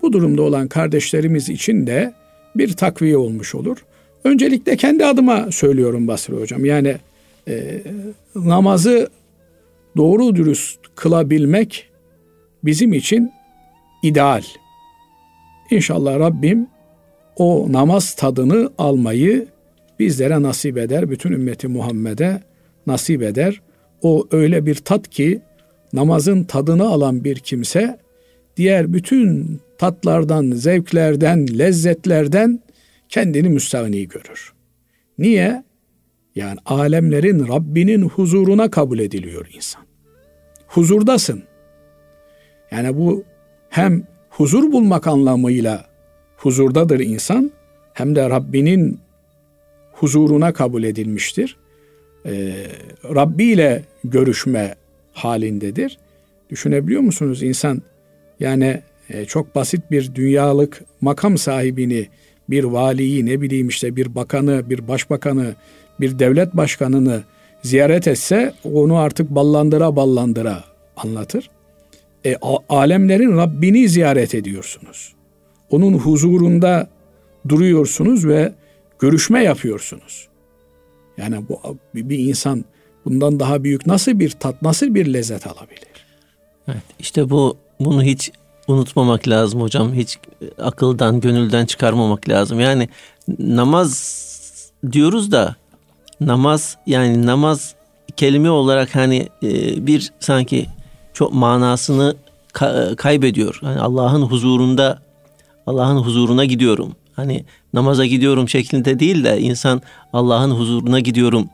Bu 0.01 0.13
durumda 0.13 0.41
olan 0.41 0.67
kardeşlerimiz 0.67 1.49
için 1.49 1.87
de 1.87 2.13
bir 2.55 2.73
takviye 2.73 3.17
olmuş 3.17 3.55
olur. 3.55 3.77
Öncelikle 4.23 4.77
kendi 4.77 5.05
adıma 5.05 5.51
söylüyorum 5.51 6.07
Basri 6.07 6.33
Hocam. 6.33 6.65
Yani 6.65 6.95
e, 7.47 7.81
namazı 8.35 9.09
doğru 9.97 10.35
dürüst 10.35 10.79
kılabilmek 10.95 11.89
bizim 12.65 12.93
için 12.93 13.31
ideal. 14.03 14.43
İnşallah 15.71 16.19
Rabbim 16.19 16.67
o 17.35 17.67
namaz 17.69 18.13
tadını 18.13 18.69
almayı 18.77 19.47
bizlere 19.99 20.41
nasip 20.41 20.77
eder. 20.77 21.09
Bütün 21.09 21.31
ümmeti 21.31 21.67
Muhammed'e 21.67 22.41
nasip 22.87 23.21
eder. 23.23 23.61
O 24.01 24.27
öyle 24.31 24.65
bir 24.65 24.75
tat 24.75 25.09
ki 25.09 25.41
namazın 25.93 26.43
tadını 26.43 26.87
alan 26.87 27.23
bir 27.23 27.35
kimse 27.35 27.99
diğer 28.57 28.93
bütün 28.93 29.59
tatlardan, 29.77 30.51
zevklerden, 30.51 31.47
lezzetlerden 31.59 32.59
kendini 33.09 33.49
müstahni 33.49 34.07
görür. 34.07 34.53
Niye? 35.17 35.63
Yani 36.35 36.59
alemlerin 36.65 37.47
Rabbinin 37.47 38.01
huzuruna 38.01 38.69
kabul 38.71 38.99
ediliyor 38.99 39.49
insan. 39.55 39.81
Huzurdasın. 40.67 41.43
Yani 42.71 42.97
bu 42.97 43.23
hem 43.69 44.03
huzur 44.29 44.71
bulmak 44.71 45.07
anlamıyla 45.07 45.85
huzurdadır 46.37 46.99
insan 46.99 47.51
hem 47.93 48.15
de 48.15 48.29
Rabbinin 48.29 48.99
huzuruna 49.91 50.53
kabul 50.53 50.83
edilmiştir. 50.83 51.57
Ee, 52.25 52.53
Rabbi 53.03 53.43
ile 53.43 53.83
görüşme 54.03 54.75
halindedir. 55.13 55.97
Düşünebiliyor 56.49 57.01
musunuz 57.01 57.43
insan 57.43 57.81
yani 58.39 58.81
e, 59.09 59.25
çok 59.25 59.55
basit 59.55 59.91
bir 59.91 60.15
dünyalık 60.15 60.81
makam 61.01 61.37
sahibini, 61.37 62.07
bir 62.49 62.63
valiyi, 62.63 63.25
ne 63.25 63.41
bileyim 63.41 63.67
işte 63.67 63.95
bir 63.95 64.15
bakanı, 64.15 64.69
bir 64.69 64.87
başbakanı, 64.87 65.55
bir 65.99 66.19
devlet 66.19 66.57
başkanını 66.57 67.23
ziyaret 67.61 68.07
etse 68.07 68.53
onu 68.63 68.97
artık 68.97 69.29
ballandıra 69.29 69.95
ballandıra 69.95 70.63
anlatır. 70.97 71.49
E, 72.25 72.35
alemlerin 72.69 73.37
Rabbini 73.37 73.89
ziyaret 73.89 74.35
ediyorsunuz. 74.35 75.13
Onun 75.69 75.93
huzurunda 75.93 76.89
duruyorsunuz 77.49 78.27
ve 78.27 78.53
görüşme 78.99 79.43
yapıyorsunuz. 79.43 80.27
Yani 81.17 81.49
bu 81.49 81.77
bir 81.93 82.19
insan 82.19 82.65
bundan 83.05 83.39
daha 83.39 83.63
büyük 83.63 83.87
nasıl 83.87 84.19
bir 84.19 84.29
tat, 84.29 84.61
nasıl 84.61 84.95
bir 84.95 85.13
lezzet 85.13 85.47
alabilir? 85.47 85.87
Evet, 86.67 86.83
işte 86.99 87.29
bu 87.29 87.57
bunu 87.79 88.03
hiç 88.03 88.31
unutmamak 88.67 89.27
lazım 89.27 89.61
hocam. 89.61 89.93
Hiç 89.93 90.17
akıldan, 90.57 91.21
gönülden 91.21 91.65
çıkarmamak 91.65 92.29
lazım. 92.29 92.59
Yani 92.59 92.89
namaz 93.39 94.71
diyoruz 94.91 95.31
da 95.31 95.55
namaz 96.21 96.77
yani 96.87 97.25
namaz 97.25 97.75
kelime 98.17 98.49
olarak 98.49 98.95
hani 98.95 99.29
e, 99.43 99.85
bir 99.87 100.13
sanki 100.19 100.65
çok 101.15 101.33
manasını 101.33 102.15
kaybediyor. 102.97 103.59
Yani 103.63 103.79
Allah'ın 103.79 104.21
huzurunda 104.21 105.01
Allah'ın 105.67 105.97
huzuruna 105.97 106.45
gidiyorum. 106.45 106.95
Hani 107.13 107.45
namaza 107.73 108.05
gidiyorum 108.05 108.49
şeklinde 108.49 108.99
değil 108.99 109.23
de 109.23 109.39
insan 109.41 109.81
Allah'ın 110.13 110.51
huzuruna 110.51 110.99
gidiyorum 110.99 111.49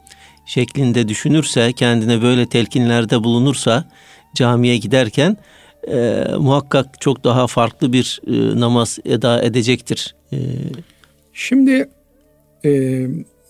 şeklinde 0.45 1.07
düşünürse, 1.07 1.73
kendine 1.73 2.21
böyle 2.21 2.45
telkinlerde 2.45 3.23
bulunursa 3.23 3.85
camiye 4.35 4.77
giderken 4.77 5.37
e, 5.87 6.25
muhakkak 6.39 7.01
çok 7.01 7.23
daha 7.23 7.47
farklı 7.47 7.93
bir 7.93 8.21
e, 8.27 8.59
namaz 8.59 8.99
eda 9.05 9.41
edecektir. 9.41 10.15
E, 10.33 10.37
Şimdi 11.33 11.89
e, 12.65 12.69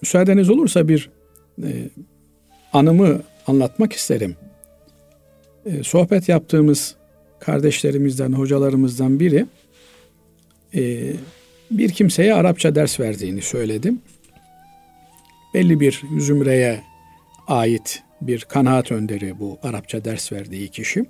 müsaadeniz 0.01 0.49
olursa 0.49 0.87
bir 0.87 1.09
e, 1.63 1.89
anımı 2.73 3.21
anlatmak 3.47 3.93
isterim. 3.93 4.35
E, 5.65 5.83
sohbet 5.83 6.29
yaptığımız 6.29 6.95
kardeşlerimizden, 7.39 8.33
hocalarımızdan 8.33 9.19
biri 9.19 9.45
e, 10.75 11.13
bir 11.71 11.89
kimseye 11.89 12.33
Arapça 12.33 12.75
ders 12.75 12.99
verdiğini 12.99 13.41
söyledim. 13.41 14.01
Belli 15.53 15.79
bir 15.79 16.01
zümreye 16.19 16.81
ait 17.47 18.03
bir 18.21 18.41
kanaat 18.41 18.91
önderi 18.91 19.39
bu 19.39 19.59
Arapça 19.63 20.05
ders 20.05 20.31
verdiği 20.31 20.67
kişi. 20.67 21.05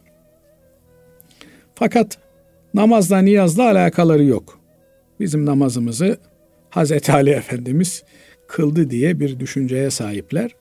Fakat 1.76 2.18
namazla 2.74 3.22
niyazla 3.22 3.64
alakaları 3.64 4.24
yok. 4.24 4.60
Bizim 5.20 5.46
namazımızı 5.46 6.18
Hazreti 6.70 7.12
Ali 7.12 7.30
Efendimiz 7.30 8.04
kıldı 8.48 8.90
diye 8.90 9.20
bir 9.20 9.40
düşünceye 9.40 9.90
sahipler. 9.90 10.56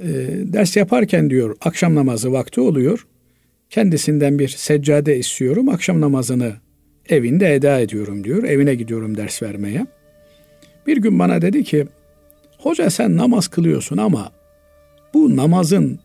E, 0.00 0.06
ders 0.52 0.76
yaparken 0.76 1.30
diyor 1.30 1.56
akşam 1.60 1.94
namazı 1.94 2.32
vakti 2.32 2.60
oluyor. 2.60 3.06
Kendisinden 3.70 4.38
bir 4.38 4.48
seccade 4.48 5.18
istiyorum. 5.18 5.68
Akşam 5.68 6.00
namazını 6.00 6.52
evinde 7.08 7.54
eda 7.54 7.80
ediyorum 7.80 8.24
diyor. 8.24 8.44
Evine 8.44 8.74
gidiyorum 8.74 9.16
ders 9.16 9.42
vermeye. 9.42 9.86
Bir 10.86 10.96
gün 10.96 11.18
bana 11.18 11.42
dedi 11.42 11.64
ki 11.64 11.86
hoca 12.58 12.90
sen 12.90 13.16
namaz 13.16 13.48
kılıyorsun 13.48 13.96
ama 13.96 14.32
bu 15.14 15.36
namazın 15.36 15.98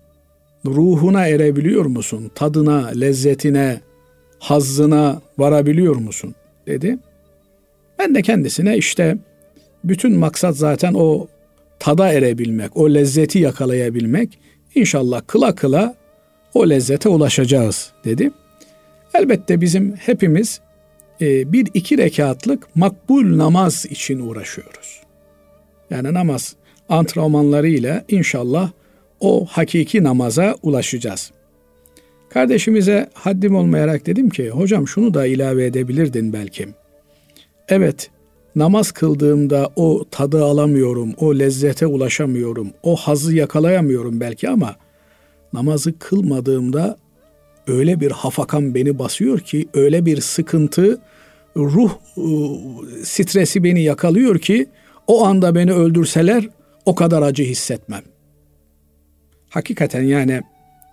ruhuna 0.65 1.27
erebiliyor 1.27 1.85
musun? 1.85 2.31
Tadına, 2.35 2.87
lezzetine, 2.87 3.81
hazzına 4.39 5.21
varabiliyor 5.37 5.95
musun? 5.95 6.35
dedi. 6.67 6.97
Ben 7.99 8.15
de 8.15 8.21
kendisine 8.21 8.77
işte 8.77 9.17
bütün 9.83 10.17
maksat 10.17 10.55
zaten 10.57 10.93
o 10.93 11.27
tada 11.81 12.13
erebilmek, 12.13 12.77
o 12.77 12.93
lezzeti 12.93 13.39
yakalayabilmek. 13.39 14.39
İnşallah 14.75 15.21
kıla 15.27 15.55
kıla 15.55 15.95
o 16.53 16.69
lezzete 16.69 17.09
ulaşacağız 17.09 17.91
dedi. 18.05 18.31
Elbette 19.13 19.61
bizim 19.61 19.95
hepimiz 19.95 20.61
e, 21.21 21.53
bir 21.53 21.67
iki 21.73 21.97
rekatlık 21.97 22.75
makbul 22.75 23.37
namaz 23.37 23.85
için 23.89 24.19
uğraşıyoruz. 24.19 25.01
Yani 25.89 26.13
namaz 26.13 26.55
antrenmanlarıyla 26.89 28.05
inşallah 28.09 28.71
o 29.19 29.45
hakiki 29.45 30.03
namaza 30.03 30.55
ulaşacağız. 30.63 31.31
Kardeşimize 32.29 33.09
haddim 33.13 33.55
olmayarak 33.55 34.05
dedim 34.05 34.29
ki 34.29 34.49
hocam 34.49 34.87
şunu 34.87 35.13
da 35.13 35.25
ilave 35.25 35.65
edebilirdin 35.65 36.33
belki. 36.33 36.67
Evet 37.69 38.09
namaz 38.55 38.91
kıldığımda 38.91 39.69
o 39.75 40.05
tadı 40.11 40.45
alamıyorum, 40.45 41.13
o 41.17 41.39
lezzete 41.39 41.87
ulaşamıyorum, 41.87 42.71
o 42.83 42.95
hazı 42.95 43.35
yakalayamıyorum 43.35 44.19
belki 44.19 44.49
ama 44.49 44.75
namazı 45.53 45.99
kılmadığımda 45.99 46.97
öyle 47.67 47.99
bir 47.99 48.11
hafakan 48.11 48.75
beni 48.75 48.99
basıyor 48.99 49.39
ki, 49.39 49.67
öyle 49.73 50.05
bir 50.05 50.21
sıkıntı, 50.21 51.01
ruh 51.57 51.91
ıı, 52.17 53.05
stresi 53.05 53.63
beni 53.63 53.83
yakalıyor 53.83 54.39
ki 54.39 54.67
o 55.07 55.25
anda 55.25 55.55
beni 55.55 55.73
öldürseler 55.73 56.49
o 56.85 56.95
kadar 56.95 57.21
acı 57.21 57.43
hissetmem. 57.43 58.01
Hakikaten 59.49 60.01
yani 60.01 60.41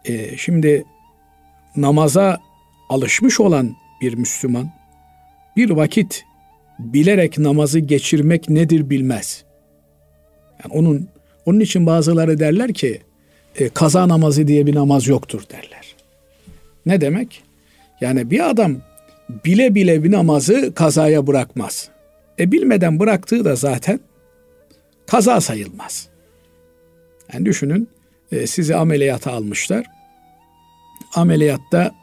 e, 0.05 0.37
şimdi 0.37 0.85
namaza 1.77 2.38
alışmış 2.88 3.40
olan 3.40 3.77
bir 4.01 4.14
Müslüman 4.14 4.71
bir 5.57 5.71
vakit 5.71 6.25
bilerek 6.79 7.38
namazı 7.38 7.79
geçirmek 7.79 8.49
nedir 8.49 8.91
bilmez. 8.91 9.45
Yani 10.64 10.75
onun 10.75 11.09
onun 11.47 11.61
için 11.61 11.87
bazıları 11.87 12.38
derler 12.38 12.73
ki 12.75 13.01
e, 13.59 13.69
kaza 13.69 14.09
namazı 14.09 14.49
diye 14.49 14.67
bir 14.67 14.75
namaz 14.75 15.07
yoktur 15.07 15.43
derler. 15.51 15.95
Ne 16.87 17.01
demek? 17.01 17.43
Yani 18.01 18.31
bir 18.31 18.51
adam 18.51 18.77
bile 19.45 19.75
bile 19.75 20.05
bir 20.05 20.12
namazı 20.12 20.75
kazaya 20.75 21.27
bırakmaz. 21.27 21.88
E 22.38 22.53
bilmeden 22.53 23.01
bıraktığı 23.01 23.45
da 23.45 23.57
zaten 23.57 24.01
kaza 25.07 25.41
sayılmaz. 25.41 26.09
Yani 27.33 27.47
düşünün 27.47 27.88
e, 28.33 28.47
sizi 28.47 28.77
ameliyata 28.77 29.33
almışlar. 29.33 29.87
Ameliyatta 31.14 31.95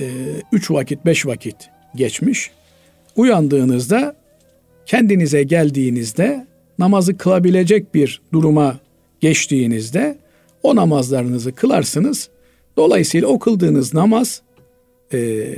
e, 0.00 0.06
üç 0.52 0.70
vakit 0.70 1.06
beş 1.06 1.26
vakit 1.26 1.56
geçmiş. 1.94 2.50
Uyandığınızda 3.16 4.16
kendinize 4.86 5.42
geldiğinizde 5.42 6.46
namazı 6.78 7.16
kılabilecek 7.16 7.94
bir 7.94 8.22
duruma 8.32 8.78
geçtiğinizde 9.20 10.18
o 10.62 10.76
namazlarınızı 10.76 11.52
kılarsınız. 11.52 12.28
Dolayısıyla 12.76 13.28
o 13.28 13.38
kıldığınız 13.38 13.94
namaz 13.94 14.42
e, 15.12 15.48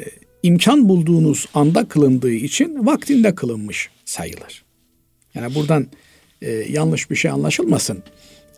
imkan 0.42 0.88
bulduğunuz 0.88 1.46
anda 1.54 1.88
kılındığı 1.88 2.32
için 2.32 2.86
vaktinde 2.86 3.34
kılınmış 3.34 3.90
sayılır. 4.04 4.64
Yani 5.34 5.54
buradan 5.54 5.86
e, 6.42 6.50
yanlış 6.50 7.10
bir 7.10 7.16
şey 7.16 7.30
anlaşılmasın. 7.30 8.02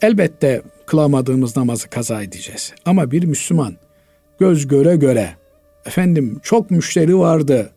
Elbette 0.03 0.63
kılamadığımız 0.87 1.57
namazı 1.57 1.91
kaza 1.91 2.23
edeceğiz. 2.23 2.73
Ama 2.85 3.11
bir 3.11 3.25
Müslüman 3.25 3.77
göz 4.41 4.69
göre 4.69 4.97
göre 4.97 5.37
efendim 5.87 6.41
çok 6.43 6.71
müşteri 6.71 7.19
vardı. 7.19 7.71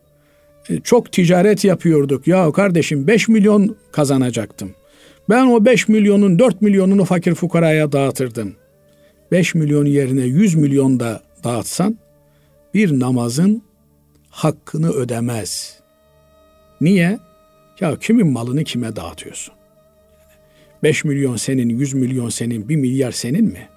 E, 0.69 0.79
çok 0.79 1.11
ticaret 1.11 1.63
yapıyorduk. 1.63 2.27
Ya 2.27 2.51
kardeşim 2.51 3.07
5 3.07 3.27
milyon 3.27 3.77
kazanacaktım. 3.91 4.71
Ben 5.29 5.45
o 5.45 5.65
5 5.65 5.87
milyonun 5.87 6.39
4 6.39 6.61
milyonunu 6.61 7.05
fakir 7.05 7.35
fukaraya 7.35 7.91
dağıtırdım. 7.91 8.55
5 9.31 9.55
milyon 9.55 9.85
yerine 9.85 10.23
100 10.23 10.55
milyon 10.55 10.99
da 10.99 11.21
dağıtsan 11.43 11.97
bir 12.73 12.99
namazın 12.99 13.63
hakkını 14.29 14.91
ödemez. 14.91 15.79
Niye? 16.81 17.19
Ya 17.79 17.99
kimin 17.99 18.27
malını 18.27 18.63
kime 18.63 18.95
dağıtıyorsun? 18.95 19.53
5 20.83 21.03
milyon 21.03 21.35
senin, 21.35 21.69
100 21.69 21.93
milyon 21.93 22.29
senin, 22.29 22.69
1 22.69 22.75
milyar 22.75 23.11
senin 23.11 23.45
mi? 23.45 23.69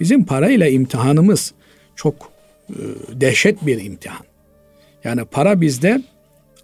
Bizim 0.00 0.24
parayla 0.24 0.68
imtihanımız 0.68 1.54
çok 1.96 2.32
e, 2.70 2.76
dehşet 3.20 3.66
bir 3.66 3.84
imtihan. 3.84 4.24
Yani 5.04 5.24
para 5.24 5.60
bizde 5.60 6.02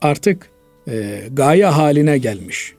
artık 0.04 0.50
e, 0.88 1.20
gaye 1.32 1.66
haline 1.66 2.18
gelmiş. 2.18 2.74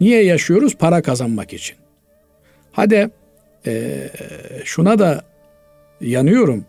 Niye 0.00 0.24
yaşıyoruz? 0.24 0.74
Para 0.76 1.02
kazanmak 1.02 1.52
için. 1.52 1.76
Hadi 2.72 3.10
e, 3.66 4.08
şuna 4.64 4.98
da 4.98 5.24
yanıyorum. 6.00 6.64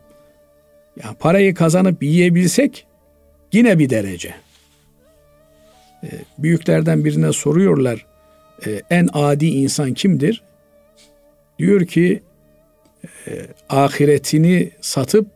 Yani 1.04 1.15
parayı 1.19 1.56
kazanıp 1.56 2.04
yiyebilsek 2.04 2.88
yine 3.54 3.80
bir 3.80 3.89
derece. 3.89 4.34
E, 6.04 6.10
büyüklerden 6.38 7.06
birine 7.06 7.34
soruyorlar 7.34 8.06
e, 8.65 8.82
en 8.89 9.10
adi 9.13 9.46
insan 9.46 9.93
kimdir? 9.93 10.43
Diyor 11.60 11.86
ki 11.86 12.24
e, 13.28 13.32
ahiretini 13.69 14.72
satıp 14.82 15.28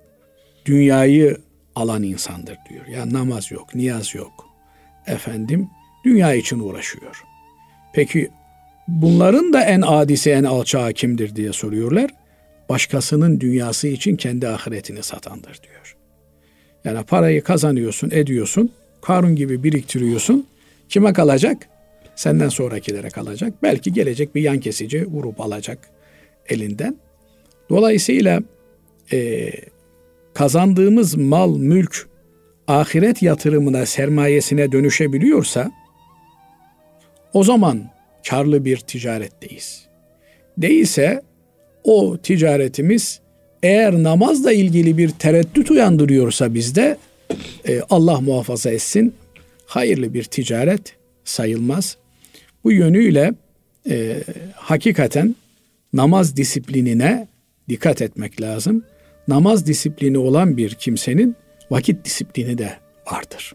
dünyayı 0.65 1.37
alan 1.77 2.03
insandır 2.03 2.57
diyor. 2.69 2.87
Ya 2.87 3.13
namaz 3.13 3.51
yok, 3.51 3.75
niyaz 3.75 4.15
yok. 4.15 4.49
Efendim 5.07 5.69
dünya 6.05 6.33
için 6.33 6.59
uğraşıyor. 6.59 7.23
Peki 7.93 8.29
bunların 8.87 9.53
da 9.53 9.63
en 9.63 9.81
adisi, 9.81 10.29
en 10.31 10.43
alçağı 10.43 10.93
kimdir 10.93 11.35
diye 11.35 11.53
soruyorlar. 11.53 12.11
Başkasının 12.69 13.39
dünyası 13.39 13.87
için 13.87 14.15
kendi 14.15 14.47
ahiretini 14.47 15.03
satandır 15.03 15.59
diyor. 15.63 15.95
Yani 16.85 17.03
parayı 17.03 17.43
kazanıyorsun, 17.43 18.09
ediyorsun. 18.11 18.71
Karun 19.01 19.35
gibi 19.35 19.63
biriktiriyorsun. 19.63 20.47
Kime 20.89 21.13
kalacak? 21.13 21.57
Senden 22.15 22.49
sonrakilere 22.49 23.09
kalacak. 23.09 23.53
Belki 23.63 23.93
gelecek 23.93 24.35
bir 24.35 24.41
yan 24.41 24.59
kesici 24.59 25.05
vurup 25.05 25.41
alacak 25.41 25.89
elinden. 26.49 26.97
Dolayısıyla 27.69 28.41
e, 29.13 29.49
kazandığımız 30.37 31.15
mal, 31.15 31.57
mülk, 31.57 32.09
ahiret 32.67 33.21
yatırımına, 33.21 33.85
sermayesine 33.85 34.71
dönüşebiliyorsa 34.71 35.71
o 37.33 37.43
zaman 37.43 37.89
karlı 38.29 38.65
bir 38.65 38.77
ticaretteyiz. 38.77 39.85
Değilse 40.57 41.21
o 41.83 42.17
ticaretimiz 42.17 43.19
eğer 43.63 44.03
namazla 44.03 44.53
ilgili 44.53 44.97
bir 44.97 45.09
tereddüt 45.09 45.71
uyandırıyorsa 45.71 46.53
bizde 46.53 46.97
e, 47.67 47.81
Allah 47.89 48.21
muhafaza 48.21 48.71
etsin 48.71 49.13
hayırlı 49.65 50.13
bir 50.13 50.23
ticaret 50.23 50.95
sayılmaz. 51.23 51.97
Bu 52.63 52.71
yönüyle 52.71 53.33
e, 53.89 54.23
hakikaten 54.55 55.35
namaz 55.93 56.37
disiplinine 56.37 57.27
dikkat 57.69 58.01
etmek 58.01 58.41
lazım. 58.41 58.83
Namaz 59.27 59.65
disiplini 59.65 60.17
olan 60.17 60.57
bir 60.57 60.75
kimsenin 60.75 61.35
vakit 61.71 62.05
disiplini 62.05 62.57
de 62.57 62.77
vardır. 63.11 63.53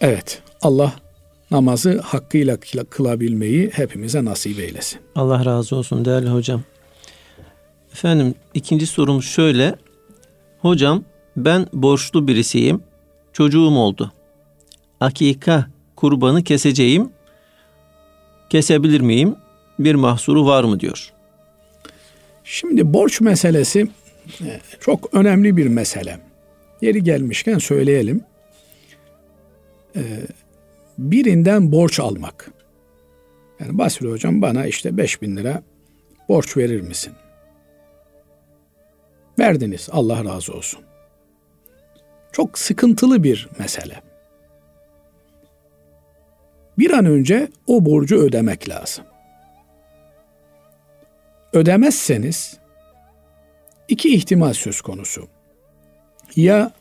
Evet, 0.00 0.42
Allah 0.62 0.92
namazı 1.50 2.00
hakkıyla 2.00 2.56
kılabilmeyi 2.90 3.70
hepimize 3.74 4.24
nasip 4.24 4.58
eylesin. 4.58 5.00
Allah 5.14 5.44
razı 5.44 5.76
olsun 5.76 6.04
değerli 6.04 6.28
hocam. 6.28 6.62
Efendim 7.92 8.34
ikinci 8.54 8.86
sorum 8.86 9.22
şöyle. 9.22 9.74
Hocam 10.60 11.04
ben 11.36 11.66
borçlu 11.72 12.28
birisiyim. 12.28 12.82
Çocuğum 13.32 13.76
oldu. 13.76 14.12
Akika 15.00 15.66
kurbanı 15.96 16.44
keseceğim. 16.44 17.10
Kesebilir 18.50 19.00
miyim? 19.00 19.36
Bir 19.78 19.94
mahsuru 19.94 20.46
var 20.46 20.64
mı 20.64 20.80
diyor. 20.80 21.12
Şimdi 22.52 22.92
borç 22.92 23.20
meselesi 23.20 23.88
e, 24.40 24.60
çok 24.80 25.14
önemli 25.14 25.56
bir 25.56 25.66
mesele. 25.66 26.20
Yeri 26.80 27.04
gelmişken 27.04 27.58
söyleyelim. 27.58 28.24
E, 29.96 30.02
birinden 30.98 31.72
borç 31.72 32.00
almak. 32.00 32.50
Yani 33.60 33.78
Basri 33.78 34.10
hocam 34.10 34.42
bana 34.42 34.66
işte 34.66 34.96
5 34.96 35.22
bin 35.22 35.36
lira 35.36 35.62
borç 36.28 36.56
verir 36.56 36.80
misin? 36.80 37.12
Verdiniz 39.38 39.88
Allah 39.92 40.24
razı 40.24 40.52
olsun. 40.52 40.80
Çok 42.32 42.58
sıkıntılı 42.58 43.22
bir 43.22 43.48
mesele. 43.58 44.02
Bir 46.78 46.90
an 46.90 47.04
önce 47.04 47.48
o 47.66 47.84
borcu 47.84 48.16
ödemek 48.16 48.68
lazım. 48.68 49.04
Ödemezseniz 51.52 52.58
iki 53.88 54.14
ihtimal 54.14 54.52
söz 54.52 54.80
konusu. 54.80 55.28
Ya 56.36 56.72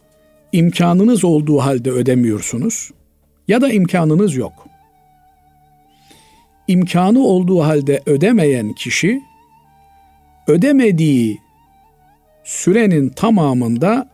imkanınız 0.52 1.24
olduğu 1.24 1.60
halde 1.60 1.92
ödemiyorsunuz 1.92 2.92
ya 3.48 3.62
da 3.62 3.72
imkanınız 3.72 4.36
yok. 4.36 4.68
İmkanı 6.68 7.20
olduğu 7.20 7.64
halde 7.64 8.02
ödemeyen 8.06 8.74
kişi 8.74 9.22
ödemediği 10.48 11.40
sürenin 12.44 13.10
tamamında 13.10 14.10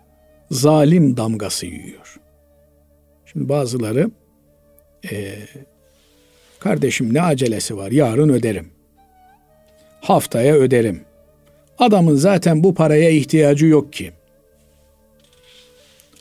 zalim 0.52 1.18
damgası 1.18 1.66
yiyor. 1.66 2.20
Şimdi 3.26 3.50
bazıları 3.50 4.12
e, 5.12 5.38
kardeşim 6.60 7.14
ne 7.14 7.22
acelesi 7.22 7.78
var 7.78 7.92
yarın 7.92 8.30
öderim. 8.30 8.75
Haftaya 10.06 10.56
öderim. 10.56 11.02
Adamın 11.78 12.16
zaten 12.16 12.64
bu 12.64 12.74
paraya 12.74 13.10
ihtiyacı 13.10 13.66
yok 13.66 13.94
ki. 13.94 14.12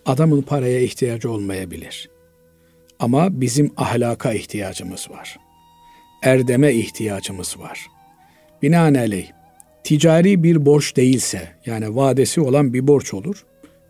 Adamın 0.06 0.42
paraya 0.42 0.80
ihtiyacı 0.80 1.30
olmayabilir. 1.30 2.10
Ama 2.98 3.40
bizim 3.40 3.72
ahlaka 3.76 4.32
ihtiyacımız 4.32 5.10
var. 5.10 5.36
Erdeme 6.22 6.72
ihtiyacımız 6.74 7.58
var. 7.58 7.86
Binaenaleyh 8.62 9.30
ticari 9.84 10.42
bir 10.42 10.66
borç 10.66 10.96
değilse 10.96 11.48
yani 11.66 11.96
vadesi 11.96 12.40
olan 12.40 12.74
bir 12.74 12.86
borç 12.86 13.14
olur. 13.14 13.46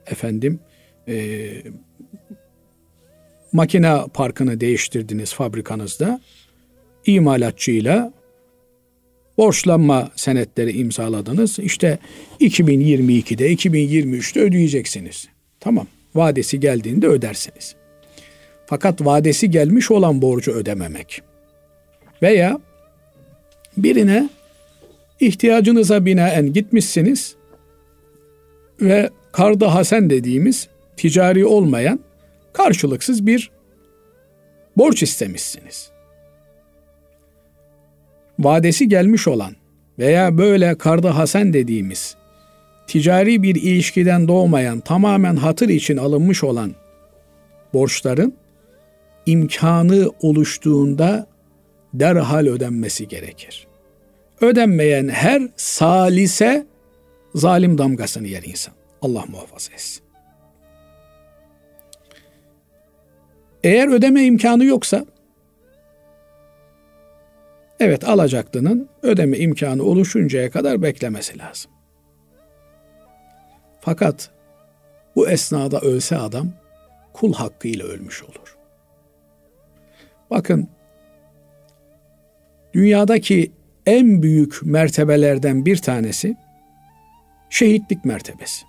Efendim 0.06 0.60
e, 1.08 1.46
makine 3.52 3.96
parkını 4.14 4.60
değiştirdiniz 4.60 5.34
fabrikanızda. 5.34 6.20
İmalatçıyla 7.06 8.12
borçlanma 9.38 10.10
senetleri 10.16 10.72
imzaladınız. 10.72 11.58
İşte 11.58 11.98
2022'de 12.40 13.54
2023'te 13.54 14.40
ödeyeceksiniz. 14.40 15.28
Tamam. 15.60 15.86
Vadesi 16.14 16.60
geldiğinde 16.60 17.06
ödersiniz. 17.06 17.74
Fakat 18.66 19.04
vadesi 19.04 19.50
gelmiş 19.50 19.90
olan 19.90 20.22
borcu 20.22 20.52
ödememek 20.52 21.22
veya 22.22 22.60
birine 23.76 24.28
ihtiyacınıza 25.20 26.06
binaen 26.06 26.52
gitmişsiniz 26.52 27.34
ve 28.80 29.10
karda 29.32 29.74
hasen 29.74 30.10
dediğimiz 30.10 30.68
ticari 30.96 31.46
olmayan 31.46 32.00
karşılıksız 32.52 33.26
bir 33.26 33.50
borç 34.76 35.02
istemişsiniz. 35.02 35.93
Vadesi 38.38 38.88
gelmiş 38.88 39.28
olan 39.28 39.56
veya 39.98 40.38
böyle 40.38 40.78
karda 40.78 41.16
hasen 41.16 41.52
dediğimiz 41.52 42.16
ticari 42.86 43.42
bir 43.42 43.54
ilişkiden 43.54 44.28
doğmayan 44.28 44.80
tamamen 44.80 45.36
hatır 45.36 45.68
için 45.68 45.96
alınmış 45.96 46.44
olan 46.44 46.74
borçların 47.74 48.34
imkanı 49.26 50.10
oluştuğunda 50.20 51.26
derhal 51.94 52.46
ödenmesi 52.46 53.08
gerekir. 53.08 53.66
Ödenmeyen 54.40 55.08
her 55.08 55.42
salise 55.56 56.66
zalim 57.34 57.78
damgasını 57.78 58.26
yer 58.26 58.42
insan. 58.42 58.74
Allah 59.02 59.24
muhafaza 59.28 59.72
etsin. 59.72 60.04
Eğer 63.64 63.88
ödeme 63.88 64.24
imkanı 64.24 64.64
yoksa 64.64 65.06
evet 67.80 68.08
alacaklının 68.08 68.88
ödeme 69.02 69.38
imkanı 69.38 69.82
oluşuncaya 69.82 70.50
kadar 70.50 70.82
beklemesi 70.82 71.38
lazım. 71.38 71.70
Fakat 73.80 74.30
bu 75.16 75.28
esnada 75.28 75.80
ölse 75.80 76.16
adam 76.16 76.48
kul 77.12 77.32
hakkıyla 77.32 77.86
ölmüş 77.86 78.22
olur. 78.22 78.56
Bakın 80.30 80.68
dünyadaki 82.74 83.52
en 83.86 84.22
büyük 84.22 84.62
mertebelerden 84.62 85.66
bir 85.66 85.76
tanesi 85.76 86.36
şehitlik 87.50 88.04
mertebesi. 88.04 88.64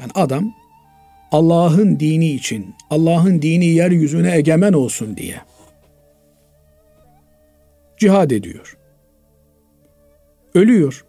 Yani 0.00 0.10
adam 0.14 0.54
Allah'ın 1.32 2.00
dini 2.00 2.30
için, 2.30 2.74
Allah'ın 2.90 3.42
dini 3.42 3.66
yeryüzüne 3.66 4.36
egemen 4.36 4.72
olsun 4.72 5.16
diye 5.16 5.36
cihad 7.98 8.30
ediyor. 8.30 8.78
Ölüyor. 10.54 11.04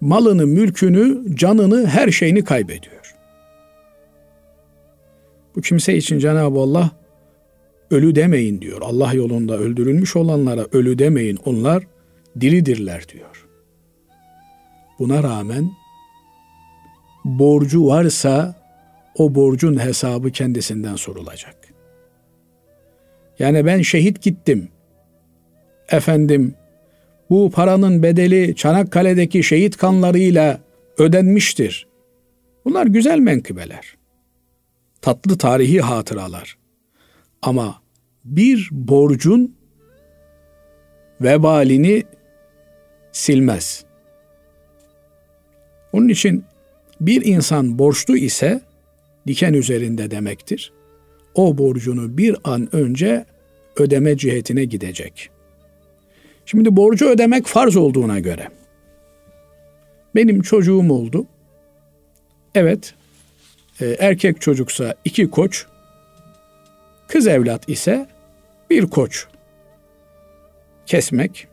Malını, 0.00 0.46
mülkünü, 0.46 1.36
canını, 1.36 1.86
her 1.86 2.10
şeyini 2.10 2.44
kaybediyor. 2.44 3.14
Bu 5.56 5.60
kimse 5.60 5.96
için 5.96 6.18
Cenab-ı 6.18 6.58
Allah 6.58 6.90
ölü 7.90 8.14
demeyin 8.14 8.60
diyor. 8.60 8.82
Allah 8.82 9.12
yolunda 9.12 9.58
öldürülmüş 9.58 10.16
olanlara 10.16 10.66
ölü 10.72 10.98
demeyin. 10.98 11.38
Onlar 11.44 11.84
diridirler 12.40 13.08
diyor. 13.08 13.46
Buna 14.98 15.22
rağmen 15.22 15.70
borcu 17.24 17.86
varsa 17.86 18.54
o 19.18 19.34
borcun 19.34 19.80
hesabı 19.80 20.30
kendisinden 20.30 20.96
sorulacak. 20.96 21.56
Yani 23.38 23.66
ben 23.66 23.82
şehit 23.82 24.22
gittim. 24.22 24.68
Efendim 25.94 26.54
bu 27.30 27.50
paranın 27.50 28.02
bedeli 28.02 28.56
Çanakkale'deki 28.56 29.42
şehit 29.42 29.76
kanlarıyla 29.76 30.60
ödenmiştir. 30.98 31.86
Bunlar 32.64 32.86
güzel 32.86 33.18
menkıbeler. 33.18 33.96
Tatlı 35.02 35.38
tarihi 35.38 35.80
hatıralar. 35.80 36.58
Ama 37.42 37.82
bir 38.24 38.68
borcun 38.72 39.56
vebalini 41.20 42.02
silmez. 43.12 43.84
Onun 45.92 46.08
için 46.08 46.44
bir 47.00 47.24
insan 47.24 47.78
borçlu 47.78 48.16
ise 48.16 48.60
diken 49.26 49.52
üzerinde 49.52 50.10
demektir. 50.10 50.72
O 51.34 51.58
borcunu 51.58 52.18
bir 52.18 52.36
an 52.44 52.68
önce 52.72 53.24
ödeme 53.76 54.16
cihetine 54.16 54.64
gidecek. 54.64 55.33
Şimdi 56.46 56.76
borcu 56.76 57.08
ödemek 57.08 57.46
farz 57.46 57.76
olduğuna 57.76 58.18
göre 58.18 58.48
benim 60.14 60.42
çocuğum 60.42 60.92
oldu. 60.92 61.26
Evet, 62.54 62.94
e, 63.80 63.86
erkek 63.86 64.40
çocuksa 64.40 64.94
iki 65.04 65.30
koç, 65.30 65.66
kız 67.08 67.26
evlat 67.26 67.68
ise 67.68 68.06
bir 68.70 68.86
koç 68.86 69.26
kesmek. 70.86 71.48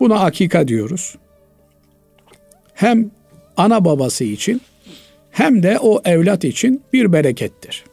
Buna 0.00 0.20
akika 0.20 0.68
diyoruz. 0.68 1.16
Hem 2.74 3.10
ana 3.56 3.84
babası 3.84 4.24
için 4.24 4.60
hem 5.30 5.62
de 5.62 5.78
o 5.78 6.00
evlat 6.04 6.44
için 6.44 6.82
bir 6.92 7.12
berekettir. 7.12 7.84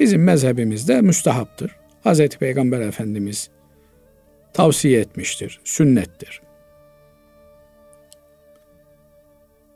Bizim 0.00 0.24
mezhebimizde 0.24 1.00
müstahaptır. 1.00 1.76
Hz. 2.04 2.28
Peygamber 2.28 2.80
Efendimiz 2.80 3.50
tavsiye 4.52 5.00
etmiştir, 5.00 5.60
sünnettir. 5.64 6.42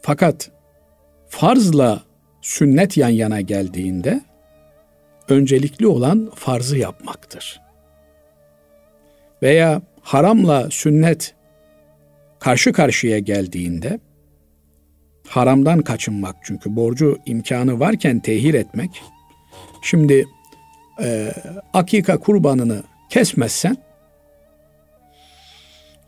Fakat 0.00 0.50
farzla 1.28 2.02
sünnet 2.42 2.96
yan 2.96 3.08
yana 3.08 3.40
geldiğinde 3.40 4.20
öncelikli 5.28 5.86
olan 5.86 6.30
farzı 6.34 6.78
yapmaktır. 6.78 7.60
Veya 9.42 9.82
haramla 10.00 10.70
sünnet 10.70 11.34
karşı 12.40 12.72
karşıya 12.72 13.18
geldiğinde 13.18 14.00
haramdan 15.28 15.82
kaçınmak 15.82 16.36
çünkü 16.42 16.76
borcu 16.76 17.18
imkanı 17.26 17.80
varken 17.80 18.20
tehir 18.20 18.54
etmek. 18.54 19.02
Şimdi 19.82 20.26
e, 21.00 21.32
akika 21.74 22.18
kurbanını 22.18 22.82
kesmezsen 23.10 23.76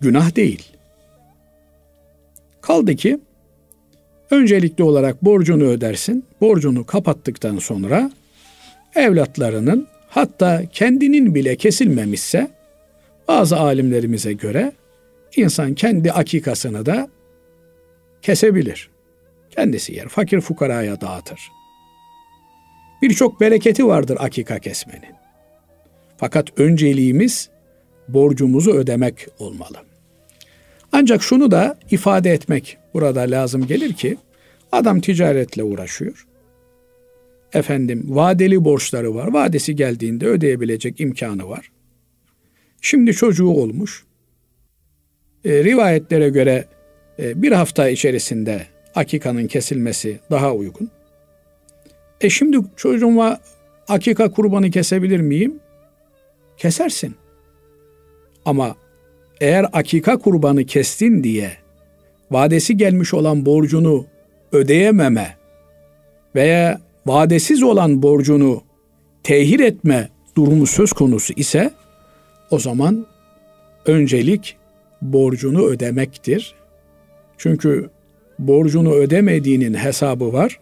günah 0.00 0.36
değil. 0.36 0.72
Kaldı 2.60 2.94
ki 2.96 3.20
öncelikli 4.30 4.84
olarak 4.84 5.24
borcunu 5.24 5.64
ödersin. 5.64 6.24
Borcunu 6.40 6.86
kapattıktan 6.86 7.58
sonra 7.58 8.10
evlatlarının 8.94 9.88
hatta 10.08 10.62
kendinin 10.72 11.34
bile 11.34 11.56
kesilmemişse 11.56 12.50
bazı 13.28 13.56
alimlerimize 13.56 14.32
göre 14.32 14.72
insan 15.36 15.74
kendi 15.74 16.12
akikasını 16.12 16.86
da 16.86 17.08
kesebilir. 18.22 18.90
Kendisi 19.50 19.94
yer. 19.94 20.08
Fakir 20.08 20.40
fukaraya 20.40 21.00
dağıtır. 21.00 21.59
Birçok 23.02 23.40
bereketi 23.40 23.86
vardır 23.86 24.16
akika 24.20 24.58
kesmenin. 24.58 25.14
Fakat 26.16 26.60
önceliğimiz 26.60 27.50
borcumuzu 28.08 28.72
ödemek 28.72 29.26
olmalı. 29.38 29.76
Ancak 30.92 31.22
şunu 31.22 31.50
da 31.50 31.78
ifade 31.90 32.30
etmek 32.30 32.78
burada 32.94 33.20
lazım 33.20 33.66
gelir 33.66 33.92
ki 33.92 34.16
adam 34.72 35.00
ticaretle 35.00 35.62
uğraşıyor. 35.62 36.26
Efendim 37.52 38.04
vadeli 38.08 38.64
borçları 38.64 39.14
var. 39.14 39.32
Vadesi 39.32 39.76
geldiğinde 39.76 40.26
ödeyebilecek 40.26 41.00
imkanı 41.00 41.48
var. 41.48 41.70
Şimdi 42.80 43.12
çocuğu 43.12 43.48
olmuş. 43.48 44.04
E, 45.44 45.64
rivayetlere 45.64 46.28
göre 46.28 46.64
e, 47.18 47.42
bir 47.42 47.52
hafta 47.52 47.88
içerisinde 47.88 48.66
akikanın 48.94 49.46
kesilmesi 49.46 50.20
daha 50.30 50.54
uygun. 50.54 50.90
E 52.20 52.30
şimdi 52.30 52.58
çocuğuma 52.76 53.38
akika 53.88 54.30
kurbanı 54.30 54.70
kesebilir 54.70 55.20
miyim? 55.20 55.60
Kesersin. 56.56 57.14
Ama 58.44 58.76
eğer 59.40 59.66
akika 59.72 60.18
kurbanı 60.18 60.64
kestin 60.64 61.24
diye 61.24 61.52
vadesi 62.30 62.76
gelmiş 62.76 63.14
olan 63.14 63.46
borcunu 63.46 64.06
ödeyememe 64.52 65.36
veya 66.34 66.80
vadesiz 67.06 67.62
olan 67.62 68.02
borcunu 68.02 68.62
tehir 69.22 69.60
etme 69.60 70.08
durumu 70.36 70.66
söz 70.66 70.92
konusu 70.92 71.32
ise 71.36 71.70
o 72.50 72.58
zaman 72.58 73.06
öncelik 73.86 74.56
borcunu 75.02 75.62
ödemektir. 75.64 76.54
Çünkü 77.38 77.90
borcunu 78.38 78.92
ödemediğinin 78.92 79.74
hesabı 79.74 80.32
var 80.32 80.60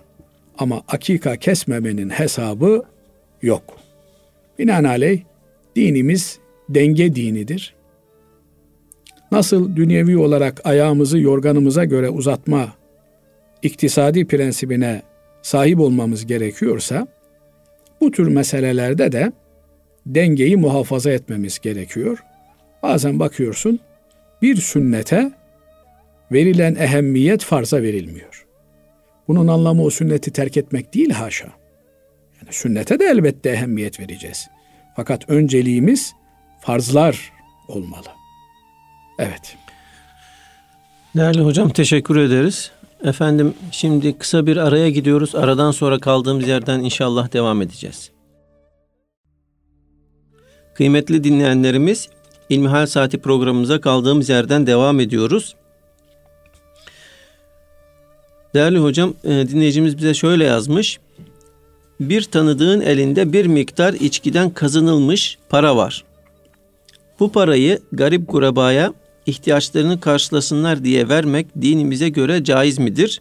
ama 0.59 0.83
akika 0.89 1.37
kesmemenin 1.37 2.11
hesabı 2.11 2.83
yok. 3.43 3.63
Binaenaleyh 4.59 5.21
dinimiz 5.77 6.39
denge 6.69 7.15
dinidir. 7.15 7.75
Nasıl 9.33 9.77
dünyevi 9.77 10.19
olarak 10.19 10.61
ayağımızı 10.65 11.19
yorganımıza 11.19 11.85
göre 11.85 12.11
uzatma 12.11 12.73
iktisadi 13.63 14.27
prensibine 14.27 15.03
sahip 15.43 15.81
olmamız 15.81 16.27
gerekiyorsa 16.27 17.07
bu 18.01 18.11
tür 18.11 18.29
meselelerde 18.29 19.13
de 19.13 19.33
dengeyi 20.07 20.57
muhafaza 20.57 21.11
etmemiz 21.11 21.59
gerekiyor. 21.59 22.25
Bazen 22.83 23.19
bakıyorsun 23.19 23.81
bir 24.43 24.57
sünnete 24.57 25.33
verilen 26.33 26.75
ehemmiyet 26.75 27.45
farza 27.45 27.83
verilmiyor. 27.83 28.48
Bunun 29.29 29.49
anlamı 29.49 29.85
o 29.85 29.91
sünneti 29.91 30.31
terk 30.31 30.57
etmek 30.57 30.95
değil 30.95 31.11
haşa. 31.11 31.49
Yani 32.41 32.53
sünnete 32.53 32.99
de 32.99 33.05
elbette 33.05 33.51
ehemmiyet 33.51 34.01
vereceğiz. 34.01 34.49
Fakat 34.97 35.31
önceliğimiz 35.31 36.13
farzlar 36.61 37.33
olmalı. 37.69 38.09
Evet. 39.19 39.57
Değerli 41.17 41.41
hocam 41.41 41.71
teşekkür 41.71 42.17
ederiz. 42.17 42.71
Efendim 43.05 43.55
şimdi 43.71 44.19
kısa 44.19 44.47
bir 44.47 44.57
araya 44.57 44.91
gidiyoruz. 44.91 45.35
Aradan 45.35 45.71
sonra 45.71 45.99
kaldığımız 45.99 46.49
yerden 46.49 46.81
inşallah 46.81 47.33
devam 47.33 47.63
edeceğiz. 47.63 48.11
Kıymetli 50.75 51.25
dinleyenlerimiz 51.25 52.09
İlmihal 52.49 52.87
Saati 52.87 53.19
programımıza 53.19 53.81
kaldığımız 53.81 54.29
yerden 54.29 54.67
devam 54.67 55.01
ediyoruz. 55.01 55.57
Değerli 58.59 58.79
hocam 58.79 59.15
e, 59.25 59.29
dinleyicimiz 59.29 59.99
bize 59.99 60.15
şöyle 60.15 60.45
yazmış. 60.45 60.99
Bir 62.01 62.23
tanıdığın 62.23 62.81
elinde 62.81 63.33
bir 63.33 63.47
miktar 63.47 63.93
içkiden 63.95 64.51
kazanılmış 64.51 65.39
para 65.49 65.77
var. 65.77 66.05
Bu 67.21 67.33
parayı 67.33 67.79
garip 67.93 68.29
kurabaya 68.29 68.93
ihtiyaçlarını 69.27 70.01
karşılasınlar 70.01 70.85
diye 70.85 71.09
vermek 71.09 71.47
dinimize 71.61 72.09
göre 72.09 72.45
caiz 72.45 72.79
midir? 72.79 73.21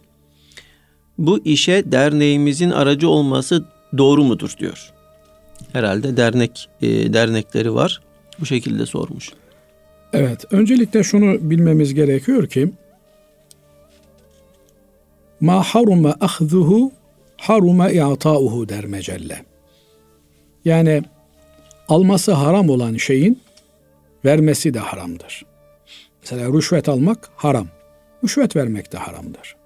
Bu 1.18 1.44
işe 1.44 1.92
derneğimizin 1.92 2.70
aracı 2.70 3.08
olması 3.08 3.64
doğru 3.98 4.24
mudur 4.24 4.54
diyor. 4.58 4.92
Herhalde 5.72 6.16
dernek 6.16 6.68
e, 6.82 7.12
dernekleri 7.12 7.74
var. 7.74 8.00
Bu 8.40 8.46
şekilde 8.46 8.86
sormuş. 8.86 9.30
Evet, 10.12 10.44
öncelikle 10.50 11.04
şunu 11.04 11.50
bilmemiz 11.50 11.94
gerekiyor 11.94 12.46
ki 12.46 12.72
ma 15.40 15.62
haruma 15.62 16.16
ahzuhu 16.20 16.92
haruma 17.36 17.90
i'ta'uhu 17.90 18.68
der 18.68 18.84
mecelle. 18.84 19.44
Yani 20.64 21.02
alması 21.88 22.32
haram 22.32 22.70
olan 22.70 22.96
şeyin 22.96 23.42
vermesi 24.24 24.74
de 24.74 24.78
haramdır. 24.78 25.44
Mesela 26.20 26.52
rüşvet 26.52 26.88
almak 26.88 27.30
haram. 27.36 27.66
Rüşvet 28.24 28.56
vermek 28.56 28.92
de 28.92 28.98
haramdır. 28.98 29.56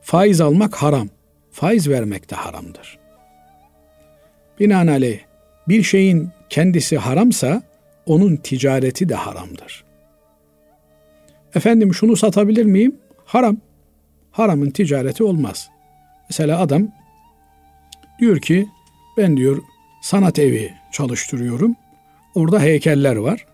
Faiz 0.00 0.40
almak 0.40 0.74
haram. 0.74 1.08
Faiz 1.50 1.88
vermek 1.88 2.30
de 2.30 2.34
haramdır. 2.34 2.98
Binaenaleyh 4.60 5.20
bir 5.68 5.82
şeyin 5.82 6.30
kendisi 6.50 6.98
haramsa 6.98 7.62
onun 8.06 8.36
ticareti 8.36 9.08
de 9.08 9.14
haramdır. 9.14 9.84
Efendim 11.54 11.94
şunu 11.94 12.16
satabilir 12.16 12.64
miyim? 12.64 12.96
Haram. 13.24 13.56
Haramın 14.34 14.70
ticareti 14.70 15.24
olmaz. 15.24 15.70
Mesela 16.30 16.60
adam 16.60 16.88
diyor 18.18 18.40
ki 18.40 18.68
ben 19.16 19.36
diyor 19.36 19.62
sanat 20.02 20.38
evi 20.38 20.72
çalıştırıyorum. 20.92 21.76
Orada 22.34 22.60
heykeller 22.60 23.16
var. 23.16 23.46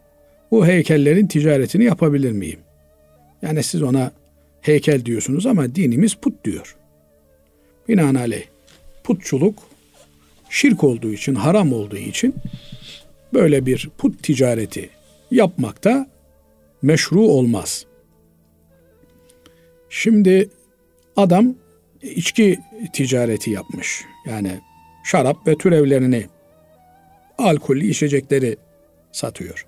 Bu 0.50 0.66
heykellerin 0.66 1.26
ticaretini 1.26 1.84
yapabilir 1.84 2.32
miyim? 2.32 2.58
Yani 3.42 3.62
siz 3.62 3.82
ona 3.82 4.12
heykel 4.60 5.04
diyorsunuz 5.04 5.46
ama 5.46 5.74
dinimiz 5.74 6.14
put 6.14 6.44
diyor. 6.44 6.76
Binaenaleyh 7.88 8.44
putçuluk 9.04 9.58
şirk 10.50 10.84
olduğu 10.84 11.12
için, 11.12 11.34
haram 11.34 11.72
olduğu 11.72 11.96
için 11.96 12.34
böyle 13.34 13.66
bir 13.66 13.90
put 13.98 14.22
ticareti 14.22 14.90
yapmakta 15.30 16.06
meşru 16.82 17.20
olmaz. 17.20 17.86
Şimdi 19.90 20.48
adam 21.16 21.55
içki 22.03 22.59
ticareti 22.92 23.51
yapmış. 23.51 24.05
Yani 24.27 24.61
şarap 25.05 25.46
ve 25.46 25.59
türevlerini, 25.59 26.27
alkollü 27.38 27.87
içecekleri 27.87 28.57
satıyor. 29.12 29.66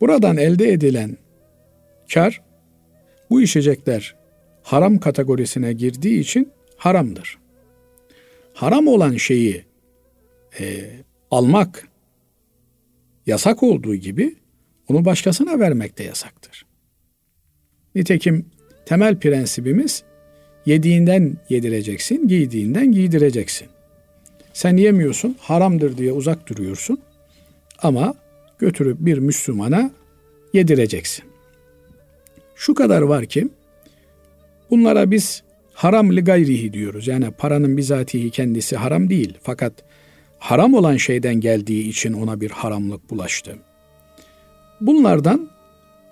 Buradan 0.00 0.36
elde 0.36 0.72
edilen 0.72 1.16
kar 2.14 2.42
bu 3.30 3.42
içecekler 3.42 4.14
haram 4.62 4.98
kategorisine 4.98 5.72
girdiği 5.72 6.20
için 6.20 6.52
haramdır. 6.76 7.38
Haram 8.54 8.86
olan 8.86 9.16
şeyi 9.16 9.64
e, 10.60 10.90
almak 11.30 11.88
yasak 13.26 13.62
olduğu 13.62 13.94
gibi 13.94 14.36
onu 14.88 15.04
başkasına 15.04 15.60
vermek 15.60 15.98
de 15.98 16.04
yasaktır. 16.04 16.66
Nitekim 17.94 18.46
temel 18.86 19.20
prensibimiz 19.20 20.02
yediğinden 20.66 21.36
yedireceksin, 21.48 22.28
giydiğinden 22.28 22.92
giydireceksin. 22.92 23.68
Sen 24.52 24.76
yemiyorsun, 24.76 25.36
haramdır 25.40 25.98
diye 25.98 26.12
uzak 26.12 26.48
duruyorsun 26.48 26.98
ama 27.82 28.14
götürüp 28.58 28.96
bir 29.00 29.18
Müslümana 29.18 29.90
yedireceksin. 30.52 31.24
Şu 32.54 32.74
kadar 32.74 33.02
var 33.02 33.26
ki 33.26 33.48
bunlara 34.70 35.10
biz 35.10 35.42
haram 35.74 36.16
li 36.16 36.24
gayrihi 36.24 36.72
diyoruz. 36.72 37.08
Yani 37.08 37.30
paranın 37.30 37.76
bizatihi 37.76 38.30
kendisi 38.30 38.76
haram 38.76 39.10
değil. 39.10 39.38
Fakat 39.42 39.72
haram 40.38 40.74
olan 40.74 40.96
şeyden 40.96 41.34
geldiği 41.34 41.88
için 41.88 42.12
ona 42.12 42.40
bir 42.40 42.50
haramlık 42.50 43.10
bulaştı. 43.10 43.56
Bunlardan 44.80 45.50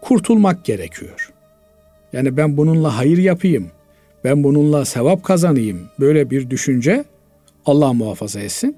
kurtulmak 0.00 0.64
gerekiyor. 0.64 1.32
Yani 2.12 2.36
ben 2.36 2.56
bununla 2.56 2.96
hayır 2.96 3.18
yapayım, 3.18 3.70
ben 4.24 4.44
bununla 4.44 4.84
sevap 4.84 5.24
kazanayım. 5.24 5.88
Böyle 6.00 6.30
bir 6.30 6.50
düşünce 6.50 7.04
Allah 7.66 7.92
muhafaza 7.92 8.40
etsin. 8.40 8.76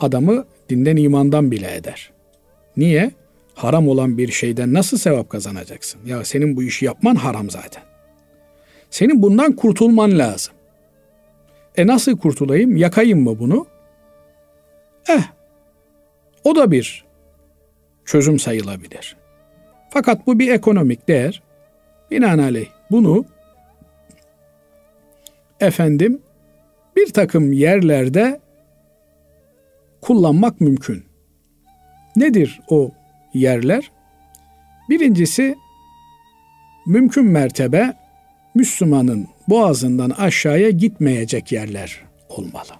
Adamı 0.00 0.44
dinden 0.68 0.96
imandan 0.96 1.50
bile 1.50 1.76
eder. 1.76 2.10
Niye? 2.76 3.10
Haram 3.54 3.88
olan 3.88 4.18
bir 4.18 4.28
şeyden 4.28 4.74
nasıl 4.74 4.98
sevap 4.98 5.30
kazanacaksın? 5.30 6.00
Ya 6.06 6.24
senin 6.24 6.56
bu 6.56 6.62
işi 6.62 6.84
yapman 6.84 7.14
haram 7.14 7.50
zaten. 7.50 7.82
Senin 8.90 9.22
bundan 9.22 9.52
kurtulman 9.52 10.18
lazım. 10.18 10.54
E 11.76 11.86
nasıl 11.86 12.18
kurtulayım? 12.18 12.76
Yakayım 12.76 13.22
mı 13.22 13.38
bunu? 13.38 13.66
Eh, 15.08 15.22
o 16.44 16.56
da 16.56 16.70
bir 16.70 17.04
çözüm 18.04 18.38
sayılabilir. 18.38 19.16
Fakat 19.90 20.26
bu 20.26 20.38
bir 20.38 20.52
ekonomik 20.52 21.08
değer. 21.08 21.42
Binaenaleyh 22.10 22.68
bunu 22.90 23.24
efendim 25.60 26.22
bir 26.96 27.12
takım 27.12 27.52
yerlerde 27.52 28.40
kullanmak 30.00 30.60
mümkün. 30.60 31.04
Nedir 32.16 32.60
o 32.68 32.90
yerler? 33.34 33.90
Birincisi 34.90 35.56
mümkün 36.86 37.24
mertebe 37.24 37.96
Müslümanın 38.54 39.28
boğazından 39.48 40.10
aşağıya 40.10 40.70
gitmeyecek 40.70 41.52
yerler 41.52 42.00
olmalı. 42.28 42.72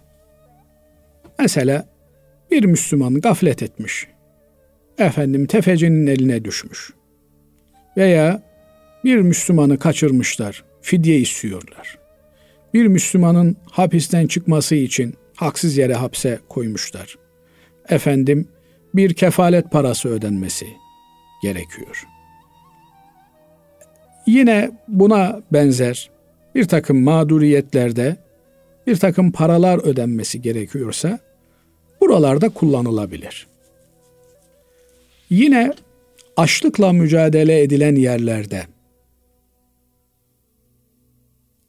Mesela 1.38 1.88
bir 2.50 2.64
Müslüman 2.64 3.14
gaflet 3.14 3.62
etmiş. 3.62 4.06
Efendim 4.98 5.46
tefecinin 5.46 6.06
eline 6.06 6.44
düşmüş. 6.44 6.92
Veya 7.96 8.42
bir 9.04 9.16
Müslümanı 9.16 9.78
kaçırmışlar, 9.78 10.64
fidye 10.82 11.18
istiyorlar. 11.18 11.98
Bir 12.74 12.86
Müslümanın 12.86 13.56
hapisten 13.70 14.26
çıkması 14.26 14.74
için 14.74 15.14
haksız 15.36 15.76
yere 15.76 15.94
hapse 15.94 16.38
koymuşlar. 16.48 17.18
Efendim 17.88 18.48
bir 18.94 19.14
kefalet 19.14 19.70
parası 19.70 20.08
ödenmesi 20.08 20.66
gerekiyor. 21.42 22.04
Yine 24.26 24.70
buna 24.88 25.42
benzer 25.52 26.10
bir 26.54 26.68
takım 26.68 27.02
mağduriyetlerde 27.02 28.16
bir 28.86 28.96
takım 28.96 29.32
paralar 29.32 29.78
ödenmesi 29.78 30.42
gerekiyorsa 30.42 31.18
buralarda 32.00 32.48
kullanılabilir. 32.48 33.46
Yine 35.30 35.72
açlıkla 36.36 36.92
mücadele 36.92 37.62
edilen 37.62 37.94
yerlerde 37.94 38.62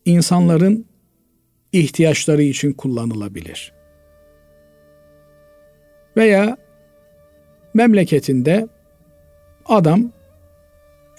insanların 0.05 0.88
ihtiyaçları 1.73 2.43
için 2.43 2.73
kullanılabilir. 2.73 3.73
Veya 6.17 6.57
memleketinde 7.73 8.67
adam 9.65 10.11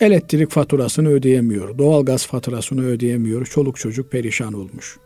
elektrik 0.00 0.50
faturasını 0.50 1.08
ödeyemiyor, 1.08 1.78
doğalgaz 1.78 2.26
faturasını 2.26 2.86
ödeyemiyor, 2.86 3.46
çoluk 3.46 3.76
çocuk 3.76 4.12
perişan 4.12 4.52
olmuş. 4.52 4.98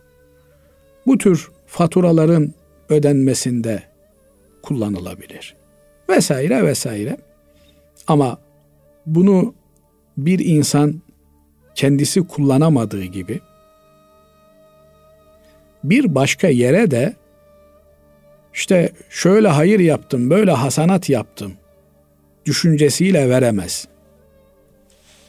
Bu 1.06 1.18
tür 1.18 1.50
faturaların 1.66 2.54
ödenmesinde 2.88 3.82
kullanılabilir. 4.62 5.56
Vesaire 6.08 6.64
vesaire. 6.64 7.16
Ama 8.06 8.38
bunu 9.06 9.54
bir 10.16 10.38
insan 10.38 11.02
kendisi 11.74 12.26
kullanamadığı 12.26 13.04
gibi 13.04 13.40
bir 15.84 16.14
başka 16.14 16.48
yere 16.48 16.90
de 16.90 17.14
işte 18.54 18.92
şöyle 19.10 19.48
hayır 19.48 19.80
yaptım, 19.80 20.30
böyle 20.30 20.50
hasanat 20.50 21.08
yaptım 21.08 21.52
düşüncesiyle 22.44 23.28
veremez. 23.28 23.88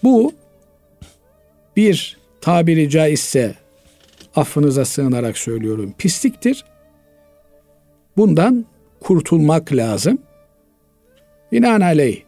Bu 0.04 0.34
bir 1.76 2.18
tabiri 2.42 2.90
caizse 2.90 3.56
affınıza 4.36 4.86
sığınarak 4.86 5.38
söylüyorum 5.38 5.94
pisliktir. 5.98 6.66
Bundan 8.18 8.66
kurtulmak 9.00 9.74
lazım. 9.74 10.18
Binaenaleyh 11.52 12.22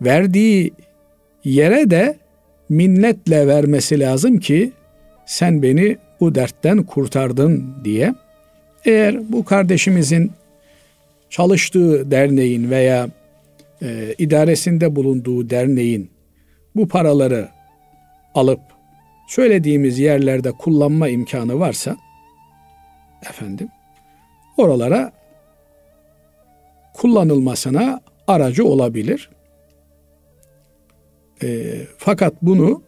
verdiği 0.00 0.72
yere 1.44 1.90
de 1.90 2.18
minnetle 2.68 3.46
vermesi 3.46 4.00
lazım 4.00 4.38
ki 4.38 4.72
sen 5.26 5.62
beni 5.62 5.98
bu 6.22 6.34
dertten 6.34 6.82
kurtardın 6.82 7.74
diye. 7.84 8.14
Eğer 8.84 9.32
bu 9.32 9.44
kardeşimizin 9.44 10.32
çalıştığı 11.30 12.10
derneğin 12.10 12.70
veya 12.70 13.08
e, 13.82 14.14
idaresinde 14.18 14.96
bulunduğu 14.96 15.50
derneğin 15.50 16.10
bu 16.76 16.88
paraları 16.88 17.48
alıp 18.34 18.60
söylediğimiz 19.28 19.98
yerlerde 19.98 20.52
kullanma 20.52 21.08
imkanı 21.08 21.58
varsa 21.58 21.96
efendim 23.30 23.68
oralara 24.56 25.12
kullanılmasına 26.94 28.00
aracı 28.26 28.64
olabilir. 28.64 29.30
E, 31.42 31.76
fakat 31.98 32.34
bunu 32.42 32.82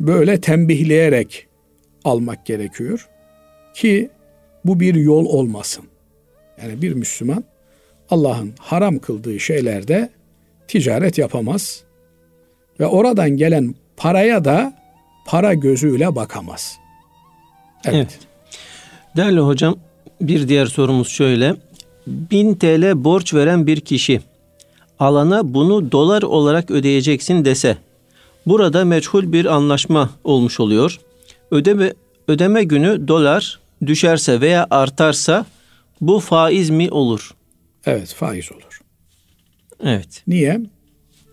böyle 0.00 0.40
tembihleyerek 0.40 1.47
almak 2.08 2.46
gerekiyor 2.46 3.08
ki 3.74 4.10
bu 4.64 4.80
bir 4.80 4.94
yol 4.94 5.26
olmasın. 5.26 5.84
Yani 6.62 6.82
bir 6.82 6.92
Müslüman 6.92 7.44
Allah'ın 8.10 8.52
haram 8.58 8.98
kıldığı 8.98 9.40
şeylerde 9.40 10.10
ticaret 10.68 11.18
yapamaz 11.18 11.82
ve 12.80 12.86
oradan 12.86 13.30
gelen 13.30 13.74
paraya 13.96 14.44
da 14.44 14.72
para 15.26 15.54
gözüyle 15.54 16.16
bakamaz. 16.16 16.78
Evet. 17.84 17.94
evet. 17.94 18.18
Değerli 19.16 19.40
hocam 19.40 19.76
bir 20.20 20.48
diğer 20.48 20.66
sorumuz 20.66 21.08
şöyle. 21.08 21.56
1000 22.06 22.54
TL 22.54 23.04
borç 23.04 23.34
veren 23.34 23.66
bir 23.66 23.80
kişi 23.80 24.20
alana 24.98 25.54
bunu 25.54 25.92
dolar 25.92 26.22
olarak 26.22 26.70
ödeyeceksin 26.70 27.44
dese 27.44 27.78
burada 28.46 28.84
meçhul 28.84 29.32
bir 29.32 29.46
anlaşma 29.46 30.10
olmuş 30.24 30.60
oluyor. 30.60 31.00
Ödeme 31.50 31.92
ödeme 32.28 32.64
günü 32.64 33.08
dolar 33.08 33.60
düşerse 33.86 34.40
veya 34.40 34.66
artarsa 34.70 35.46
bu 36.00 36.20
faiz 36.20 36.70
mi 36.70 36.90
olur? 36.90 37.30
Evet, 37.86 38.14
faiz 38.14 38.52
olur. 38.52 38.80
Evet. 39.84 40.22
Niye? 40.26 40.60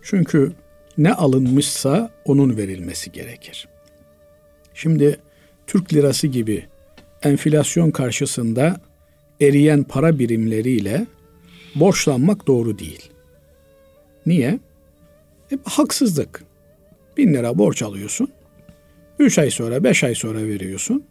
Çünkü 0.03 0.51
ne 0.97 1.13
alınmışsa 1.13 2.11
onun 2.26 2.57
verilmesi 2.57 3.11
gerekir. 3.11 3.68
Şimdi 4.74 5.20
Türk 5.68 5.93
lirası 5.93 6.28
gibi 6.28 6.66
enflasyon 7.24 7.91
karşısında 7.91 8.82
eriyen 9.41 9.84
para 9.84 10.20
birimleriyle 10.20 11.07
borçlanmak 11.76 12.47
doğru 12.47 12.80
değil. 12.80 13.09
Niye? 14.26 14.59
E, 15.51 15.57
haksızlık. 15.63 16.43
Bin 17.18 17.34
lira 17.34 17.57
borç 17.57 17.82
alıyorsun. 17.82 18.30
Üç 19.20 19.39
ay 19.39 19.51
sonra, 19.51 19.84
beş 19.84 20.03
ay 20.03 20.16
sonra 20.16 20.43
veriyorsun. 20.43 21.03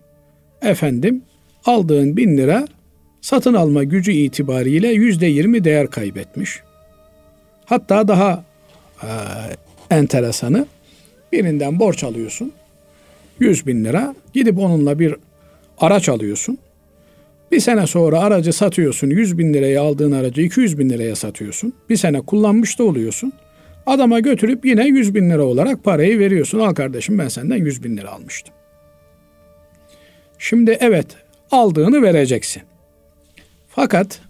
Efendim 0.63 1.23
aldığın 1.65 2.17
bin 2.17 2.37
lira 2.37 2.67
satın 3.21 3.55
alma 3.55 3.85
gücü 3.85 4.13
itibariyle 4.13 4.89
yüzde 4.89 5.27
yirmi 5.27 5.65
değer 5.65 5.91
kaybetmiş. 5.91 6.61
Hatta 7.65 8.09
daha 8.09 8.45
e, 9.03 9.09
enteresanı 9.91 10.67
birinden 11.33 11.81
borç 11.81 12.05
alıyorsun. 12.05 12.53
yüz 13.41 13.67
bin 13.67 13.85
lira 13.85 14.15
gidip 14.33 14.59
onunla 14.59 14.99
bir 14.99 15.15
araç 15.79 16.09
alıyorsun. 16.09 16.59
Bir 17.53 17.61
sene 17.61 17.87
sonra 17.87 18.21
aracı 18.21 18.53
satıyorsun. 18.53 19.11
100 19.11 19.39
bin 19.39 19.55
liraya 19.55 19.83
aldığın 19.83 20.13
aracı 20.13 20.41
200 20.43 20.79
bin 20.79 20.91
liraya 20.91 21.17
satıyorsun. 21.17 21.73
Bir 21.91 21.97
sene 21.97 22.21
kullanmış 22.21 22.79
da 22.79 22.85
oluyorsun. 22.85 23.33
Adama 23.87 24.21
götürüp 24.21 24.65
yine 24.65 24.87
100 24.87 25.15
bin 25.15 25.31
lira 25.31 25.45
olarak 25.45 25.85
parayı 25.85 26.19
veriyorsun. 26.19 26.59
Al 26.59 26.75
kardeşim 26.75 27.19
ben 27.19 27.29
senden 27.29 27.57
100 27.57 27.85
bin 27.85 27.97
lira 27.97 28.11
almıştım. 28.11 28.55
Şimdi 30.39 30.77
evet 30.81 31.07
aldığını 31.51 32.03
vereceksin. 32.03 32.63
Fakat 33.69 34.21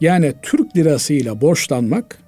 yani 0.00 0.32
Türk 0.42 0.76
lirasıyla 0.76 1.40
borçlanmak 1.40 2.18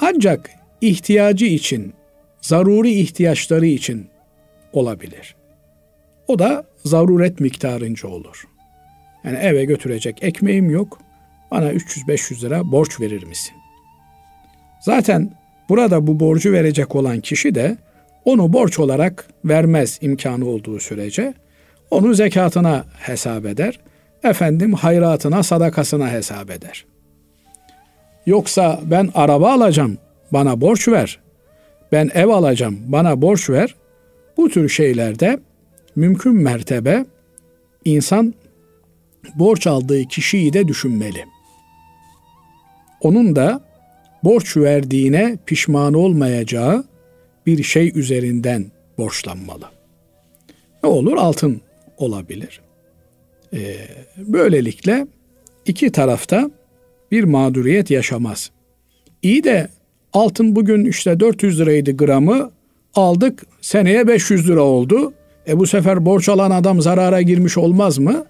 ancak 0.00 0.50
ihtiyacı 0.80 1.46
için, 1.46 1.94
zaruri 2.40 2.90
ihtiyaçları 2.90 3.66
için 3.66 4.08
olabilir. 4.72 5.36
O 6.28 6.38
da 6.38 6.64
zaruret 6.84 7.40
miktarınca 7.40 8.08
olur. 8.08 8.44
Yani 9.24 9.38
eve 9.38 9.64
götürecek 9.64 10.22
ekmeğim 10.22 10.70
yok. 10.70 10.98
Bana 11.50 11.72
300-500 11.72 12.42
lira 12.42 12.72
borç 12.72 13.00
verir 13.00 13.22
misin? 13.22 13.54
Zaten 14.80 15.30
burada 15.68 16.06
bu 16.06 16.20
borcu 16.20 16.52
verecek 16.52 16.96
olan 16.96 17.20
kişi 17.20 17.54
de 17.54 17.76
onu 18.24 18.52
borç 18.52 18.78
olarak 18.78 19.26
vermez 19.44 19.98
imkanı 20.02 20.46
olduğu 20.46 20.80
sürece. 20.80 21.34
Onu 21.90 22.14
zekatına 22.14 22.84
hesap 22.98 23.46
eder. 23.46 23.80
Efendim 24.24 24.72
hayratına, 24.72 25.42
sadakasına 25.42 26.12
hesap 26.12 26.50
eder. 26.50 26.84
Yoksa 28.26 28.80
ben 28.84 29.10
araba 29.14 29.52
alacağım, 29.52 29.98
bana 30.32 30.60
borç 30.60 30.88
ver. 30.88 31.18
Ben 31.92 32.10
ev 32.14 32.28
alacağım, 32.28 32.78
bana 32.86 33.22
borç 33.22 33.50
ver. 33.50 33.74
Bu 34.36 34.48
tür 34.48 34.68
şeylerde 34.68 35.38
mümkün 35.96 36.34
mertebe 36.34 37.04
insan 37.84 38.34
borç 39.34 39.66
aldığı 39.66 40.04
kişiyi 40.04 40.52
de 40.52 40.68
düşünmeli. 40.68 41.24
Onun 43.00 43.36
da 43.36 43.60
borç 44.24 44.56
verdiğine 44.56 45.38
pişman 45.46 45.94
olmayacağı 45.94 46.84
bir 47.46 47.62
şey 47.62 47.92
üzerinden 47.94 48.66
borçlanmalı. 48.98 49.64
Ne 50.82 50.88
olur? 50.88 51.16
Altın 51.16 51.60
olabilir. 51.96 52.60
Ee, 53.54 53.76
böylelikle 54.16 55.06
iki 55.66 55.92
tarafta 55.92 56.50
bir 57.10 57.24
mağduriyet 57.24 57.90
yaşamaz. 57.90 58.50
İyi 59.22 59.44
de 59.44 59.68
altın 60.12 60.56
bugün 60.56 60.84
işte 60.84 61.20
400 61.20 61.60
liraydı 61.60 61.96
gramı 61.96 62.50
aldık 62.94 63.46
seneye 63.60 64.08
500 64.08 64.48
lira 64.48 64.62
oldu. 64.62 65.12
E 65.48 65.58
bu 65.58 65.66
sefer 65.66 66.06
borç 66.06 66.28
alan 66.28 66.50
adam 66.50 66.80
zarara 66.82 67.22
girmiş 67.22 67.58
olmaz 67.58 67.98
mı? 67.98 68.24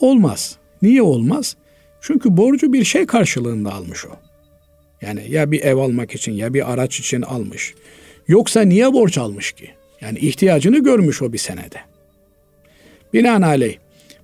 Olmaz. 0.00 0.56
Niye 0.82 1.02
olmaz? 1.02 1.56
Çünkü 2.00 2.36
borcu 2.36 2.72
bir 2.72 2.84
şey 2.84 3.06
karşılığında 3.06 3.72
almış 3.72 4.06
o. 4.06 4.31
Yani 5.02 5.24
ya 5.28 5.50
bir 5.50 5.62
ev 5.62 5.76
almak 5.76 6.14
için 6.14 6.32
ya 6.32 6.54
bir 6.54 6.72
araç 6.72 6.98
için 7.00 7.22
almış. 7.22 7.74
Yoksa 8.28 8.60
niye 8.60 8.92
borç 8.92 9.18
almış 9.18 9.52
ki? 9.52 9.70
Yani 10.00 10.18
ihtiyacını 10.18 10.78
görmüş 10.78 11.22
o 11.22 11.32
bir 11.32 11.38
senede. 11.38 11.80
Binaenaleyh 13.12 13.76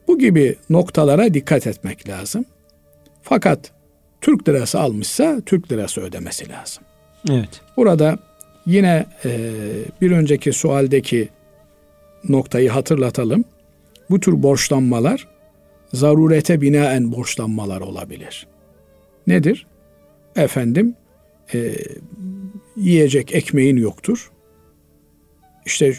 bu 0.09 0.19
gibi 0.19 0.57
noktalara 0.71 1.35
dikkat 1.35 1.67
etmek 1.67 2.09
lazım. 2.09 2.45
Fakat 3.23 3.73
Türk 4.21 4.49
lirası 4.49 4.81
almışsa 4.81 5.41
Türk 5.47 5.73
lirası 5.73 6.01
ödemesi 6.01 6.49
lazım. 6.49 6.85
Evet. 7.31 7.61
Burada 7.77 8.19
yine 8.67 9.07
e, 9.25 9.51
bir 10.01 10.11
önceki 10.11 10.53
sualdeki 10.53 11.29
noktayı 12.29 12.71
hatırlatalım. 12.71 13.45
Bu 14.11 14.21
tür 14.21 14.43
borçlanmalar 14.43 15.29
zarurete 15.93 16.61
binaen 16.61 17.13
borçlanmalar 17.13 17.81
olabilir. 17.81 18.47
Nedir? 19.27 19.67
Efendim 20.37 20.95
e, 21.55 21.75
yiyecek 22.77 23.35
ekmeğin 23.35 23.77
yoktur. 23.77 24.31
İşte 25.67 25.95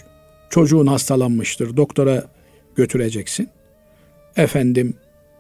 çocuğun 0.49 0.87
hastalanmıştır. 0.87 1.77
Doktora 1.77 2.23
götüreceksin. 2.75 3.49
Efendim 4.35 4.93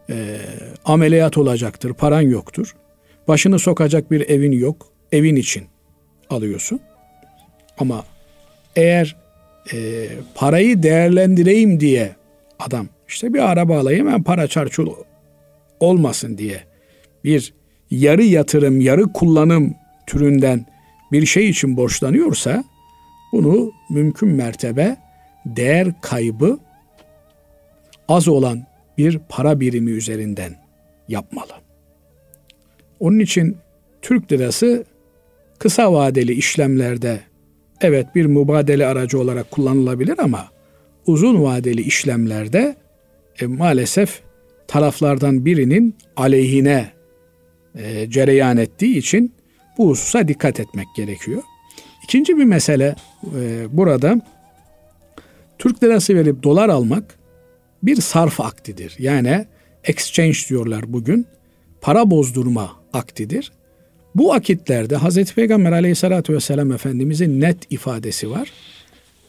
e, 0.09 0.37
ameliyat 0.85 1.37
olacaktır. 1.37 1.93
Paran 1.93 2.21
yoktur. 2.21 2.75
Başını 3.27 3.59
sokacak 3.59 4.11
bir 4.11 4.29
evin 4.29 4.51
yok. 4.51 4.87
Evin 5.11 5.35
için 5.35 5.63
alıyorsun. 6.29 6.79
Ama 7.77 8.05
eğer 8.75 9.15
e, 9.73 10.07
parayı 10.35 10.83
değerlendireyim 10.83 11.79
diye 11.79 12.15
adam 12.59 12.87
işte 13.07 13.33
bir 13.33 13.51
araba 13.51 13.79
alayım 13.79 14.07
ben 14.07 14.23
para 14.23 14.47
çarçur 14.47 14.87
olmasın 15.79 16.37
diye 16.37 16.63
bir 17.23 17.53
yarı 17.91 18.23
yatırım 18.23 18.81
yarı 18.81 19.13
kullanım 19.13 19.75
türünden 20.07 20.65
bir 21.11 21.25
şey 21.25 21.49
için 21.49 21.77
borçlanıyorsa 21.77 22.63
bunu 23.31 23.71
mümkün 23.89 24.29
mertebe 24.29 24.97
değer 25.45 26.01
kaybı 26.01 26.59
az 28.07 28.27
olan 28.27 28.63
bir 28.97 29.19
para 29.29 29.59
birimi 29.59 29.91
üzerinden 29.91 30.55
yapmalı. 31.07 31.53
Onun 32.99 33.19
için 33.19 33.57
Türk 34.01 34.31
lirası 34.31 34.85
kısa 35.59 35.93
vadeli 35.93 36.33
işlemlerde 36.33 37.19
evet 37.81 38.15
bir 38.15 38.25
mübadele 38.25 38.85
aracı 38.85 39.19
olarak 39.19 39.51
kullanılabilir 39.51 40.19
ama 40.19 40.47
uzun 41.05 41.43
vadeli 41.43 41.81
işlemlerde 41.81 42.75
e, 43.41 43.45
maalesef 43.45 44.21
taraflardan 44.67 45.45
birinin 45.45 45.95
aleyhine 46.15 46.98
e, 47.75 48.09
cereyan 48.09 48.57
ettiği 48.57 48.97
için 48.97 49.33
bu 49.77 49.89
hususa 49.89 50.27
dikkat 50.27 50.59
etmek 50.59 50.87
gerekiyor. 50.95 51.43
İkinci 52.03 52.37
bir 52.37 52.45
mesele 52.45 52.95
e, 53.39 53.65
burada 53.77 54.21
Türk 55.59 55.83
lirası 55.83 56.15
verip 56.15 56.43
dolar 56.43 56.69
almak 56.69 57.19
bir 57.83 57.95
sarf 57.95 58.41
aktidir. 58.41 58.95
Yani 58.99 59.45
exchange 59.83 60.37
diyorlar 60.49 60.93
bugün. 60.93 61.25
Para 61.81 62.11
bozdurma 62.11 62.71
aktidir. 62.93 63.51
Bu 64.15 64.33
akitlerde 64.33 64.95
Hazreti 64.95 65.35
Peygamber 65.35 65.71
aleyhissalatü 65.71 66.33
vesselam 66.33 66.71
Efendimizin 66.71 67.41
net 67.41 67.57
ifadesi 67.69 68.31
var. 68.31 68.51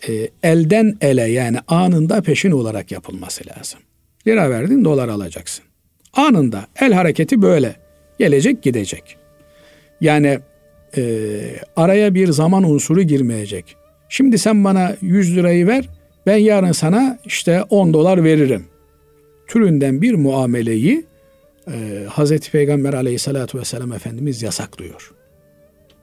E, 0.09 0.29
elden 0.43 0.97
ele 1.01 1.23
yani 1.23 1.59
anında 1.69 2.23
peşin 2.23 2.51
olarak 2.51 2.93
yapılması 2.93 3.45
lazım. 3.47 3.81
Lira 4.27 4.51
verdin 4.51 4.85
dolar 4.85 5.09
alacaksın. 5.09 5.65
Anında 6.13 6.67
el 6.81 6.93
hareketi 6.93 7.43
böyle. 7.43 7.77
Gelecek 8.21 8.63
gidecek. 8.63 9.17
Yani 10.01 10.39
e, 10.97 11.03
araya 11.77 12.15
bir 12.15 12.29
zaman 12.29 12.63
unsuru 12.65 13.03
girmeyecek. 13.03 13.77
Şimdi 14.09 14.39
sen 14.39 14.65
bana 14.65 14.97
100 15.01 15.37
lirayı 15.37 15.67
ver 15.67 15.89
ben 16.27 16.37
yarın 16.37 16.73
sana 16.73 17.19
işte 17.25 17.63
10 17.63 17.93
dolar 17.93 18.25
veririm. 18.25 18.65
Türünden 19.49 20.03
bir 20.03 20.15
muameleyi 20.15 21.05
e, 21.73 22.05
Hazreti 22.09 22.51
Peygamber 22.51 22.93
aleyhissalatü 22.93 23.59
vesselam 23.59 23.93
Efendimiz 23.93 24.43
yasaklıyor. 24.43 25.13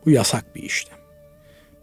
Bu 0.06 0.12
yasak 0.12 0.56
bir 0.56 0.64
işlem. 0.64 0.98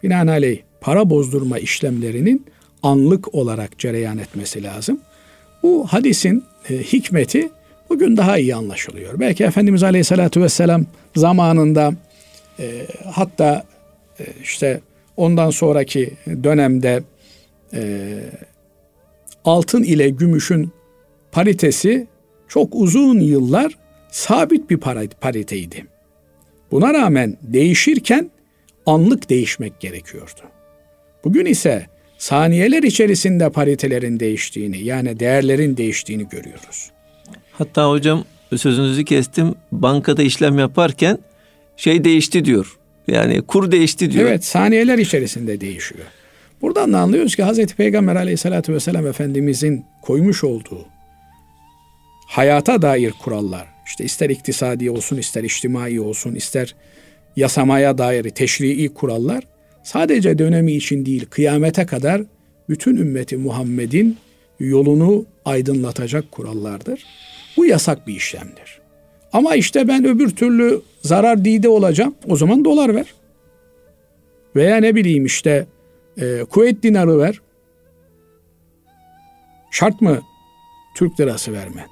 Binaenaleyh 0.03 0.61
para 0.81 1.09
bozdurma 1.09 1.59
işlemlerinin 1.59 2.45
anlık 2.83 3.35
olarak 3.35 3.79
cereyan 3.79 4.17
etmesi 4.17 4.63
lazım. 4.63 4.99
Bu 5.63 5.87
hadisin 5.87 6.43
e, 6.69 6.77
hikmeti 6.77 7.49
bugün 7.89 8.17
daha 8.17 8.37
iyi 8.37 8.55
anlaşılıyor. 8.55 9.19
Belki 9.19 9.43
Efendimiz 9.43 9.83
Aleyhisselatü 9.83 10.41
Vesselam 10.41 10.85
zamanında 11.15 11.93
e, 12.59 12.87
hatta 13.11 13.63
e, 14.19 14.23
işte 14.43 14.81
ondan 15.17 15.49
sonraki 15.49 16.13
dönemde 16.43 17.03
e, 17.73 18.17
altın 19.45 19.83
ile 19.83 20.09
gümüşün 20.09 20.71
paritesi 21.31 22.07
çok 22.47 22.75
uzun 22.75 23.19
yıllar 23.19 23.77
sabit 24.11 24.69
bir 24.69 24.77
pariteydi. 25.21 25.85
Buna 26.71 26.93
rağmen 26.93 27.37
değişirken 27.41 28.31
anlık 28.85 29.29
değişmek 29.29 29.79
gerekiyordu. 29.79 30.41
Bugün 31.23 31.45
ise 31.45 31.85
saniyeler 32.17 32.83
içerisinde 32.83 33.49
paritelerin 33.49 34.19
değiştiğini 34.19 34.77
yani 34.77 35.19
değerlerin 35.19 35.77
değiştiğini 35.77 36.29
görüyoruz. 36.29 36.91
Hatta 37.57 37.89
hocam 37.89 38.23
sözünüzü 38.57 39.05
kestim. 39.05 39.55
Bankada 39.71 40.23
işlem 40.23 40.59
yaparken 40.59 41.17
şey 41.77 42.03
değişti 42.03 42.45
diyor. 42.45 42.77
Yani 43.07 43.41
kur 43.41 43.71
değişti 43.71 44.11
diyor. 44.11 44.29
Evet 44.29 44.45
saniyeler 44.45 44.97
içerisinde 44.97 45.61
değişiyor. 45.61 46.05
Buradan 46.61 46.93
da 46.93 46.99
anlıyoruz 46.99 47.35
ki 47.35 47.43
Hazreti 47.43 47.75
Peygamber 47.75 48.15
aleyhissalatü 48.15 48.73
vesselam 48.73 49.07
Efendimizin 49.07 49.85
koymuş 50.01 50.43
olduğu 50.43 50.85
hayata 52.27 52.81
dair 52.81 53.11
kurallar, 53.11 53.67
işte 53.85 54.03
ister 54.03 54.29
iktisadi 54.29 54.91
olsun, 54.91 55.17
ister 55.17 55.43
içtimai 55.43 55.99
olsun, 55.99 56.35
ister 56.35 56.75
yasamaya 57.35 57.97
dair 57.97 58.29
teşrii 58.29 58.93
kurallar 58.93 59.43
sadece 59.83 60.37
dönemi 60.37 60.71
için 60.71 61.05
değil 61.05 61.25
kıyamete 61.25 61.85
kadar 61.85 62.21
bütün 62.69 62.95
ümmeti 62.95 63.37
Muhammed'in 63.37 64.17
yolunu 64.59 65.25
aydınlatacak 65.45 66.31
kurallardır. 66.31 67.03
Bu 67.57 67.65
yasak 67.65 68.07
bir 68.07 68.15
işlemdir. 68.15 68.81
Ama 69.33 69.55
işte 69.55 69.87
ben 69.87 70.05
öbür 70.05 70.35
türlü 70.35 70.81
zarar 71.01 71.45
dide 71.45 71.69
olacağım. 71.69 72.15
O 72.29 72.35
zaman 72.35 72.65
dolar 72.65 72.95
ver. 72.95 73.13
Veya 74.55 74.77
ne 74.77 74.95
bileyim 74.95 75.25
işte 75.25 75.67
e, 76.21 76.43
Kuveyt 76.49 76.83
dinarı 76.83 77.19
ver. 77.19 77.41
Şart 79.71 80.01
mı 80.01 80.21
Türk 80.97 81.19
lirası 81.19 81.53
vermen? 81.53 81.87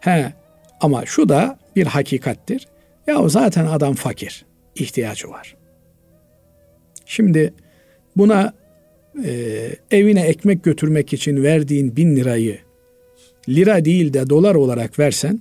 He 0.00 0.32
ama 0.80 1.06
şu 1.06 1.28
da 1.28 1.58
bir 1.76 1.86
hakikattir. 1.86 2.68
Ya 3.06 3.28
zaten 3.28 3.66
adam 3.66 3.94
fakir. 3.94 4.44
ihtiyacı 4.74 5.28
var. 5.28 5.56
Şimdi 7.06 7.54
buna 8.16 8.52
e, 9.24 9.30
evine 9.90 10.20
ekmek 10.20 10.64
götürmek 10.64 11.12
için 11.12 11.42
verdiğin 11.42 11.96
bin 11.96 12.16
lirayı 12.16 12.58
lira 13.48 13.84
değil 13.84 14.12
de 14.12 14.30
dolar 14.30 14.54
olarak 14.54 14.98
versen 14.98 15.40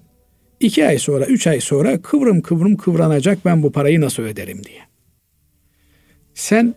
iki 0.59 0.87
ay 0.87 0.99
sonra, 0.99 1.25
üç 1.25 1.47
ay 1.47 1.61
sonra 1.61 2.01
kıvrım 2.01 2.41
kıvrım 2.41 2.77
kıvranacak 2.77 3.45
ben 3.45 3.63
bu 3.63 3.71
parayı 3.71 4.01
nasıl 4.01 4.23
öderim 4.23 4.63
diye. 4.63 4.81
Sen 6.33 6.75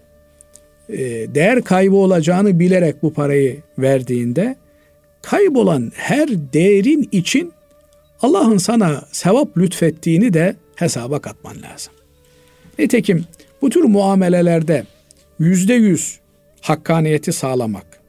e, 0.89 0.99
değer 1.35 1.63
kaybı 1.63 1.97
olacağını 1.97 2.61
bilerek 2.61 3.03
bu 3.03 3.13
parayı 3.13 3.57
verdiğinde 3.79 4.57
kaybolan 5.23 5.93
her 5.95 6.29
değerin 6.53 7.09
için 7.13 7.53
Allah'ın 8.23 8.59
sana 8.59 9.05
sevap 9.13 9.59
lütfettiğini 9.59 10.35
de 10.35 10.57
hesaba 10.77 11.19
katman 11.19 11.63
lazım. 11.63 11.93
Nitekim 12.79 13.25
bu 13.63 13.71
tür 13.71 13.85
muamelelerde 13.85 14.85
yüzde 15.39 15.75
yüz 15.75 16.19
hakkaniyeti 16.61 17.33
sağlamak, 17.33 18.01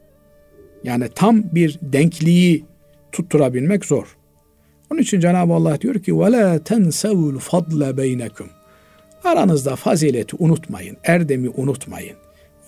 yani 0.84 1.08
tam 1.14 1.42
bir 1.54 1.78
denkliği 1.82 2.64
tutturabilmek 3.11 3.85
zor. 3.85 4.17
Onun 4.91 5.01
için 5.01 5.19
Cenab-ı 5.19 5.53
Allah 5.53 5.81
diyor 5.81 5.95
ki 5.95 6.11
وَلَا 6.11 6.59
تَنْسَوُ 6.59 7.39
الْفَضْلَ 7.39 8.01
بَيْنَكُمْ 8.01 8.45
Aranızda 9.23 9.75
fazileti 9.75 10.35
unutmayın, 10.39 10.97
erdemi 11.03 11.49
unutmayın. 11.49 12.15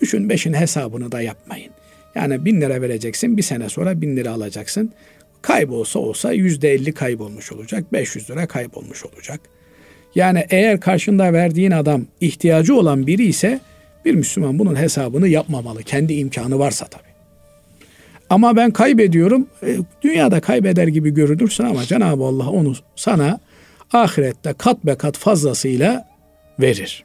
Üçün 0.00 0.28
beşin 0.28 0.54
hesabını 0.54 1.12
da 1.12 1.20
yapmayın. 1.20 1.70
Yani 2.14 2.44
bin 2.44 2.60
lira 2.60 2.82
vereceksin, 2.82 3.36
bir 3.36 3.42
sene 3.42 3.68
sonra 3.68 4.00
bin 4.00 4.16
lira 4.16 4.30
alacaksın. 4.30 4.92
Kaybolsa 5.42 5.98
olsa 5.98 6.32
yüzde 6.32 6.72
elli 6.72 6.92
kaybolmuş 6.92 7.52
olacak, 7.52 7.92
500 7.92 8.30
lira 8.30 8.46
kaybolmuş 8.46 9.04
olacak. 9.04 9.40
Yani 10.14 10.46
eğer 10.50 10.80
karşında 10.80 11.32
verdiğin 11.32 11.70
adam 11.70 12.06
ihtiyacı 12.20 12.74
olan 12.74 13.06
biri 13.06 13.26
ise 13.26 13.60
bir 14.04 14.14
Müslüman 14.14 14.58
bunun 14.58 14.76
hesabını 14.76 15.28
yapmamalı. 15.28 15.82
Kendi 15.82 16.14
imkanı 16.14 16.58
varsa 16.58 16.86
tabii. 16.86 17.10
Ama 18.29 18.55
ben 18.55 18.71
kaybediyorum. 18.71 19.47
E, 19.63 19.77
dünyada 20.01 20.39
kaybeder 20.39 20.87
gibi 20.87 21.13
görünürsün 21.13 21.63
ama 21.63 21.83
Cenab-ı 21.83 22.23
Allah 22.23 22.49
onu 22.49 22.73
sana 22.95 23.39
ahirette 23.93 24.53
kat 24.53 24.85
be 24.85 24.95
kat 24.95 25.17
fazlasıyla 25.17 26.07
verir. 26.59 27.03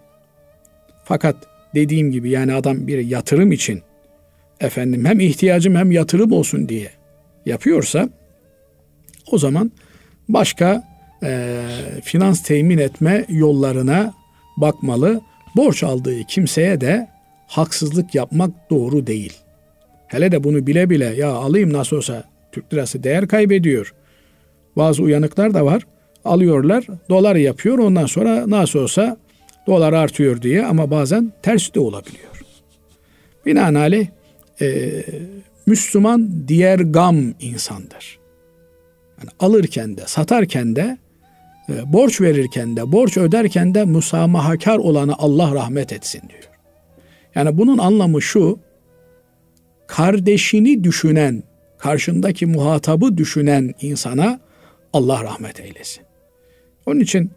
Fakat 1.04 1.36
dediğim 1.74 2.12
gibi 2.12 2.30
yani 2.30 2.54
adam 2.54 2.86
bir 2.86 2.98
yatırım 2.98 3.52
için 3.52 3.82
efendim 4.60 5.04
hem 5.04 5.20
ihtiyacım 5.20 5.74
hem 5.76 5.92
yatırım 5.92 6.32
olsun 6.32 6.68
diye 6.68 6.90
yapıyorsa 7.46 8.08
o 9.32 9.38
zaman 9.38 9.72
başka 10.28 10.84
e, 11.22 11.62
finans 12.04 12.42
temin 12.42 12.78
etme 12.78 13.24
yollarına 13.28 14.14
bakmalı. 14.56 15.20
Borç 15.56 15.82
aldığı 15.82 16.24
kimseye 16.24 16.80
de 16.80 17.08
haksızlık 17.46 18.14
yapmak 18.14 18.70
doğru 18.70 19.06
değil. 19.06 19.32
Hele 20.10 20.32
de 20.32 20.44
bunu 20.44 20.66
bile 20.66 20.90
bile 20.90 21.04
ya 21.04 21.30
alayım 21.30 21.72
nasıl 21.72 21.96
olsa 21.96 22.24
Türk 22.52 22.74
lirası 22.74 23.02
değer 23.02 23.28
kaybediyor. 23.28 23.94
Bazı 24.76 25.02
uyanıklar 25.02 25.54
da 25.54 25.64
var. 25.64 25.86
Alıyorlar, 26.24 26.86
dolar 27.08 27.36
yapıyor. 27.36 27.78
Ondan 27.78 28.06
sonra 28.06 28.50
nasıl 28.50 28.78
olsa 28.78 29.16
dolar 29.66 29.92
artıyor 29.92 30.42
diye 30.42 30.66
ama 30.66 30.90
bazen 30.90 31.32
ters 31.42 31.74
de 31.74 31.80
olabiliyor. 31.80 32.42
Binaenaleyh 33.46 34.06
e, 34.60 34.90
Müslüman 35.66 36.48
diğer 36.48 36.78
gam 36.78 37.34
insandır. 37.40 38.18
Yani 39.18 39.30
alırken 39.40 39.96
de 39.96 40.02
satarken 40.06 40.76
de 40.76 40.98
e, 41.68 41.92
borç 41.92 42.20
verirken 42.20 42.76
de 42.76 42.92
borç 42.92 43.16
öderken 43.16 43.74
de 43.74 43.84
musamahakar 43.84 44.78
olanı 44.78 45.14
Allah 45.18 45.54
rahmet 45.54 45.92
etsin 45.92 46.22
diyor. 46.28 46.50
Yani 47.34 47.58
bunun 47.58 47.78
anlamı 47.78 48.22
şu 48.22 48.58
kardeşini 49.90 50.84
düşünen, 50.84 51.42
karşındaki 51.78 52.46
muhatabı 52.46 53.16
düşünen 53.16 53.74
insana 53.80 54.40
Allah 54.92 55.24
rahmet 55.24 55.60
eylesin. 55.60 56.04
Onun 56.86 57.00
için 57.00 57.30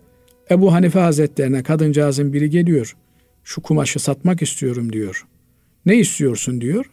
Ebu 0.52 0.74
Hanife 0.74 1.00
Hazretlerine 1.00 1.64
kadıncağızın 1.64 2.34
biri 2.34 2.50
geliyor. 2.50 2.96
Şu 3.44 3.62
kumaşı 3.62 4.00
satmak 4.00 4.42
istiyorum 4.42 4.94
diyor. 4.94 5.26
Ne 5.86 5.96
istiyorsun 5.96 6.62
diyor. 6.62 6.86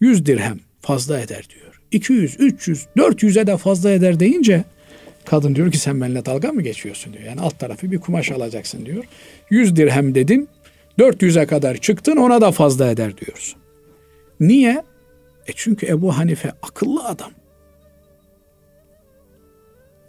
100 0.00 0.26
dirhem 0.26 0.58
fazla 0.80 1.20
eder 1.20 1.48
diyor. 1.54 1.80
200, 1.90 2.36
300, 2.40 2.86
400'e 2.96 3.46
de 3.46 3.56
fazla 3.56 3.90
eder 3.90 4.20
deyince 4.20 4.64
kadın 5.24 5.54
diyor 5.54 5.72
ki 5.72 5.78
sen 5.78 6.00
benimle 6.00 6.24
dalga 6.24 6.52
mı 6.52 6.62
geçiyorsun 6.62 7.12
diyor. 7.12 7.24
Yani 7.24 7.40
alt 7.40 7.58
tarafı 7.58 7.90
bir 7.90 7.98
kumaş 7.98 8.30
alacaksın 8.30 8.86
diyor. 8.86 9.04
100 9.50 9.76
dirhem 9.76 10.14
dedin 10.14 10.48
400'e 10.98 11.46
kadar 11.46 11.76
çıktın 11.76 12.16
ona 12.16 12.40
da 12.40 12.52
fazla 12.52 12.90
eder 12.90 13.16
diyorsun. 13.18 13.67
Niye? 14.40 14.82
E 15.46 15.52
çünkü 15.56 15.86
Ebu 15.86 16.18
Hanife 16.18 16.52
akıllı 16.62 17.04
adam. 17.04 17.30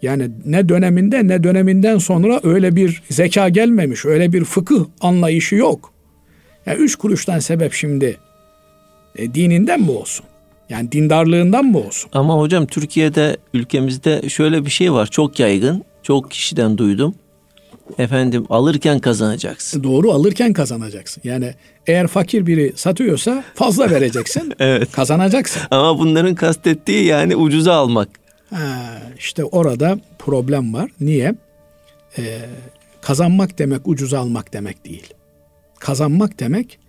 Yani 0.01 0.29
ne 0.45 0.69
döneminde 0.69 1.27
ne 1.27 1.43
döneminden 1.43 1.97
sonra 1.97 2.39
öyle 2.43 2.75
bir 2.75 3.03
zeka 3.09 3.49
gelmemiş, 3.49 4.05
öyle 4.05 4.33
bir 4.33 4.45
fıkıh 4.45 4.85
anlayışı 5.01 5.55
yok. 5.55 5.93
Ya 6.65 6.73
yani 6.73 6.83
üç 6.83 6.95
kuruştan 6.95 7.39
sebep 7.39 7.73
şimdi 7.73 8.17
e, 9.15 9.33
dininden 9.33 9.81
mi 9.81 9.91
olsun? 9.91 10.25
Yani 10.69 10.91
dindarlığından 10.91 11.65
mı 11.65 11.77
olsun? 11.77 12.09
Ama 12.13 12.37
hocam 12.39 12.65
Türkiye'de 12.65 13.37
ülkemizde 13.53 14.29
şöyle 14.29 14.65
bir 14.65 14.69
şey 14.69 14.93
var 14.93 15.07
çok 15.07 15.39
yaygın. 15.39 15.83
Çok 16.03 16.31
kişiden 16.31 16.77
duydum. 16.77 17.15
Efendim 17.97 18.45
alırken 18.49 18.99
kazanacaksın. 18.99 19.83
Doğru 19.83 20.11
alırken 20.11 20.53
kazanacaksın. 20.53 21.21
Yani 21.23 21.53
eğer 21.87 22.07
fakir 22.07 22.45
biri 22.45 22.73
satıyorsa 22.75 23.43
fazla 23.55 23.89
vereceksin. 23.89 24.53
evet. 24.59 24.91
Kazanacaksın. 24.91 25.61
Ama 25.71 25.99
bunların 25.99 26.35
kastettiği 26.35 27.05
yani 27.05 27.35
ucuza 27.35 27.73
almak. 27.73 28.09
Ha, 28.49 29.01
işte 29.17 29.43
orada 29.43 29.99
problem 30.19 30.73
var. 30.73 30.91
Niye? 31.01 31.35
Ee, 32.17 32.39
kazanmak 33.01 33.59
demek 33.59 33.87
ucuza 33.87 34.19
almak 34.19 34.53
demek 34.53 34.85
değil. 34.85 35.13
Kazanmak 35.79 36.39
demek 36.39 36.79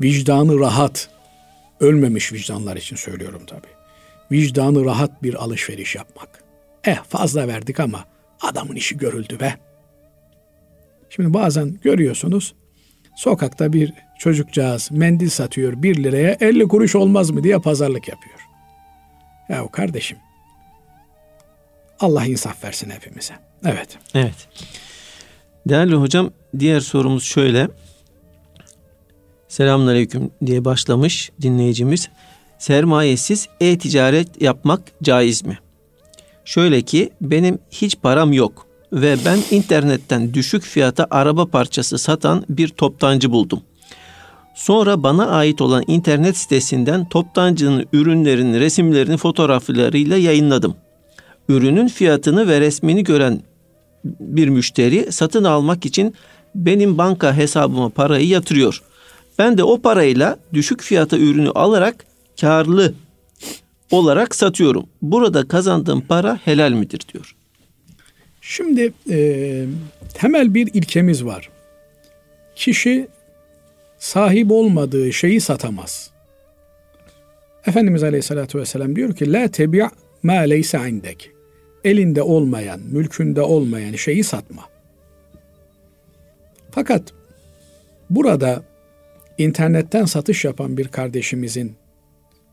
vicdanı 0.00 0.58
rahat, 0.58 1.08
ölmemiş 1.80 2.32
vicdanlar 2.32 2.76
için 2.76 2.96
söylüyorum 2.96 3.42
tabii. 3.46 3.78
Vicdanı 4.32 4.84
rahat 4.84 5.22
bir 5.22 5.34
alışveriş 5.34 5.94
yapmak. 5.94 6.28
Eh 6.84 6.96
fazla 7.08 7.48
verdik 7.48 7.80
ama 7.80 8.04
adamın 8.40 8.76
işi 8.76 8.98
görüldü 8.98 9.40
be. 9.40 9.54
Şimdi 11.10 11.34
bazen 11.34 11.78
görüyorsunuz 11.82 12.54
sokakta 13.16 13.72
bir 13.72 13.92
çocukcağız 14.18 14.88
mendil 14.92 15.28
satıyor 15.28 15.82
bir 15.82 16.04
liraya 16.04 16.36
50 16.40 16.68
kuruş 16.68 16.94
olmaz 16.96 17.30
mı 17.30 17.44
diye 17.44 17.58
pazarlık 17.58 18.08
yapıyor. 18.08 18.38
Ya 19.48 19.68
kardeşim 19.68 20.18
Allah 22.00 22.24
insaf 22.24 22.64
versin 22.64 22.90
hepimize. 22.90 23.34
Evet. 23.64 23.98
Evet. 24.14 24.48
Değerli 25.66 25.94
hocam 25.94 26.30
diğer 26.58 26.80
sorumuz 26.80 27.24
şöyle. 27.24 27.68
Selamünaleyküm 29.48 30.30
diye 30.46 30.64
başlamış 30.64 31.30
dinleyicimiz. 31.42 32.08
Sermayesiz 32.58 33.48
e-ticaret 33.60 34.42
yapmak 34.42 34.82
caiz 35.02 35.44
mi? 35.44 35.58
Şöyle 36.44 36.82
ki 36.82 37.10
benim 37.20 37.58
hiç 37.70 37.96
param 38.02 38.32
yok 38.32 38.67
ve 38.92 39.16
ben 39.24 39.38
internetten 39.50 40.34
düşük 40.34 40.62
fiyata 40.62 41.06
araba 41.10 41.46
parçası 41.46 41.98
satan 41.98 42.44
bir 42.48 42.68
toptancı 42.68 43.30
buldum. 43.30 43.60
Sonra 44.54 45.02
bana 45.02 45.26
ait 45.26 45.60
olan 45.60 45.84
internet 45.86 46.36
sitesinden 46.36 47.08
toptancının 47.08 47.86
ürünlerin 47.92 48.54
resimlerini 48.54 49.16
fotoğraflarıyla 49.16 50.16
yayınladım. 50.16 50.74
Ürünün 51.48 51.88
fiyatını 51.88 52.48
ve 52.48 52.60
resmini 52.60 53.04
gören 53.04 53.40
bir 54.04 54.48
müşteri 54.48 55.12
satın 55.12 55.44
almak 55.44 55.86
için 55.86 56.14
benim 56.54 56.98
banka 56.98 57.36
hesabıma 57.36 57.88
parayı 57.88 58.28
yatırıyor. 58.28 58.82
Ben 59.38 59.58
de 59.58 59.64
o 59.64 59.80
parayla 59.80 60.38
düşük 60.52 60.82
fiyata 60.82 61.18
ürünü 61.18 61.50
alarak 61.50 62.04
karlı 62.40 62.94
olarak 63.90 64.34
satıyorum. 64.34 64.86
Burada 65.02 65.48
kazandığım 65.48 66.00
para 66.00 66.38
helal 66.44 66.72
midir 66.72 67.00
diyor. 67.12 67.37
Şimdi 68.50 68.92
e, 69.10 69.18
temel 70.14 70.54
bir 70.54 70.74
ilkemiz 70.74 71.24
var. 71.24 71.50
Kişi 72.54 73.08
sahip 73.98 74.50
olmadığı 74.50 75.12
şeyi 75.12 75.40
satamaz. 75.40 76.10
Efendimiz 77.66 78.02
Aleyhisselatü 78.02 78.58
Vesselam 78.58 78.96
diyor 78.96 79.16
ki 79.16 79.32
La 79.32 79.48
tebi' 79.48 79.88
ma 80.22 80.32
leyse 80.32 80.88
indek. 80.88 81.30
Elinde 81.84 82.22
olmayan, 82.22 82.80
mülkünde 82.80 83.42
olmayan 83.42 83.94
şeyi 83.94 84.24
satma. 84.24 84.62
Fakat 86.70 87.02
burada 88.10 88.62
internetten 89.38 90.04
satış 90.04 90.44
yapan 90.44 90.76
bir 90.76 90.88
kardeşimizin 90.88 91.74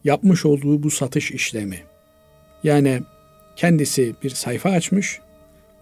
yapmış 0.03 0.45
olduğu 0.45 0.83
bu 0.83 0.91
satış 0.91 1.31
işlemi 1.31 1.79
yani 2.63 3.01
kendisi 3.55 4.15
bir 4.23 4.29
sayfa 4.29 4.69
açmış. 4.69 5.24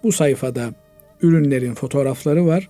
Bu 0.04 0.12
sayfada 0.12 0.74
ürünlerin 1.22 1.74
fotoğrafları 1.74 2.46
var. 2.46 2.70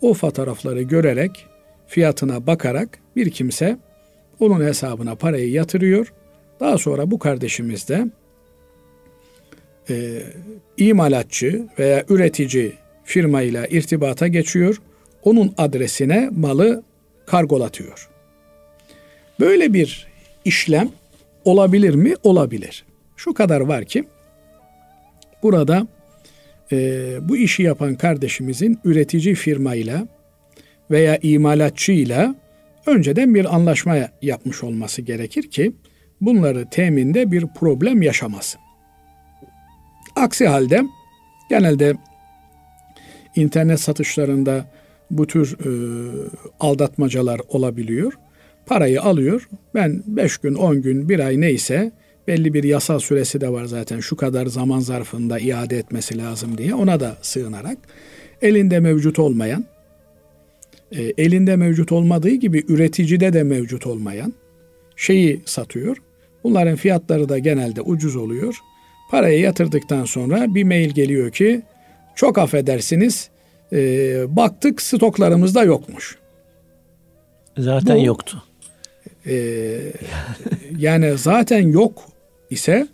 O 0.00 0.14
fotoğrafları 0.14 0.82
görerek, 0.82 1.46
fiyatına 1.86 2.46
bakarak 2.46 2.98
bir 3.16 3.30
kimse 3.30 3.78
onun 4.40 4.64
hesabına 4.64 5.14
parayı 5.14 5.50
yatırıyor. 5.50 6.12
Daha 6.60 6.78
sonra 6.78 7.10
bu 7.10 7.18
kardeşimiz 7.18 7.88
de 7.88 8.06
e, 9.90 10.22
imalatçı 10.76 11.66
veya 11.78 12.04
üretici 12.08 12.72
firmayla 13.04 13.66
irtibata 13.66 14.26
geçiyor. 14.26 14.80
Onun 15.22 15.54
adresine 15.58 16.30
malı 16.32 16.82
kargolatıyor. 17.26 18.08
Böyle 19.40 19.72
bir 19.72 20.06
işlem 20.44 20.88
olabilir 21.44 21.94
mi? 21.94 22.14
Olabilir. 22.22 22.84
Şu 23.16 23.34
kadar 23.34 23.60
var 23.60 23.84
ki 23.84 24.04
burada 25.42 25.86
e, 26.72 26.78
bu 27.28 27.36
işi 27.36 27.62
yapan 27.62 27.94
kardeşimizin 27.94 28.78
üretici 28.84 29.34
firmayla 29.34 30.08
veya 30.90 31.18
imalatçıyla 31.22 32.34
önceden 32.86 33.34
bir 33.34 33.54
anlaşma 33.54 33.96
yapmış 34.22 34.64
olması 34.64 35.02
gerekir 35.02 35.50
ki 35.50 35.72
bunları 36.20 36.70
teminde 36.70 37.32
bir 37.32 37.46
problem 37.46 38.02
yaşamasın. 38.02 38.60
Aksi 40.16 40.48
halde 40.48 40.82
genelde 41.50 41.94
internet 43.36 43.80
satışlarında 43.80 44.66
bu 45.10 45.26
tür 45.26 45.56
e, 45.58 45.70
aldatmacalar 46.60 47.40
olabiliyor. 47.48 48.12
Parayı 48.66 49.02
alıyor. 49.02 49.48
Ben 49.74 50.02
5 50.06 50.38
gün, 50.38 50.54
10 50.54 50.82
gün, 50.82 51.08
1 51.08 51.18
ay 51.18 51.40
neyse 51.40 51.92
belli 52.28 52.54
bir 52.54 52.64
yasal 52.64 52.98
süresi 52.98 53.40
de 53.40 53.48
var 53.48 53.64
zaten. 53.64 54.00
Şu 54.00 54.16
kadar 54.16 54.46
zaman 54.46 54.80
zarfında 54.80 55.38
iade 55.38 55.78
etmesi 55.78 56.18
lazım 56.18 56.58
diye 56.58 56.74
ona 56.74 57.00
da 57.00 57.16
sığınarak 57.22 57.78
elinde 58.42 58.80
mevcut 58.80 59.18
olmayan 59.18 59.64
e, 60.92 61.02
elinde 61.18 61.56
mevcut 61.56 61.92
olmadığı 61.92 62.30
gibi 62.34 62.64
üreticide 62.68 63.32
de 63.32 63.42
mevcut 63.42 63.86
olmayan 63.86 64.32
şeyi 64.96 65.42
satıyor. 65.44 65.96
Bunların 66.44 66.76
fiyatları 66.76 67.28
da 67.28 67.38
genelde 67.38 67.80
ucuz 67.80 68.16
oluyor. 68.16 68.54
Parayı 69.10 69.40
yatırdıktan 69.40 70.04
sonra 70.04 70.54
bir 70.54 70.64
mail 70.64 70.90
geliyor 70.90 71.30
ki 71.30 71.62
çok 72.16 72.38
affedersiniz 72.38 73.30
e, 73.72 73.76
baktık 74.36 74.82
stoklarımızda 74.82 75.64
yokmuş. 75.64 76.18
Zaten 77.58 77.96
Bu, 77.96 78.04
yoktu. 78.04 78.42
E, 79.26 79.36
yani 80.78 81.18
zaten 81.18 81.68
yok 81.68 82.17
ise 82.50 82.88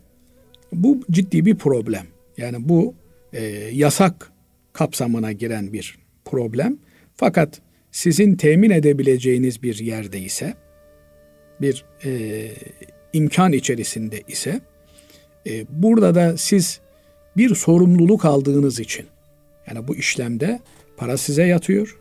bu 0.73 1.01
ciddi 1.11 1.47
bir 1.47 1.55
problem. 1.55 2.07
Yani 2.37 2.69
bu 2.69 2.95
e, 3.33 3.43
yasak 3.73 4.33
kapsamına 4.73 5.33
giren 5.33 5.73
bir 5.73 5.99
problem. 6.25 6.79
Fakat 7.15 7.61
sizin 7.91 8.37
temin 8.37 8.71
edebileceğiniz 8.71 9.63
bir 9.63 9.79
yerde 9.79 10.21
ise, 10.21 10.55
bir 11.61 11.85
e, 12.05 12.51
imkan 13.13 13.53
içerisinde 13.53 14.23
ise, 14.29 14.61
e, 15.47 15.67
burada 15.69 16.15
da 16.15 16.37
siz 16.37 16.81
bir 17.37 17.55
sorumluluk 17.55 18.25
aldığınız 18.25 18.81
için, 18.81 19.07
yani 19.67 19.89
bu 19.89 19.97
işlemde 19.97 20.61
para 20.97 21.17
size 21.17 21.47
yatıyor, 21.47 21.99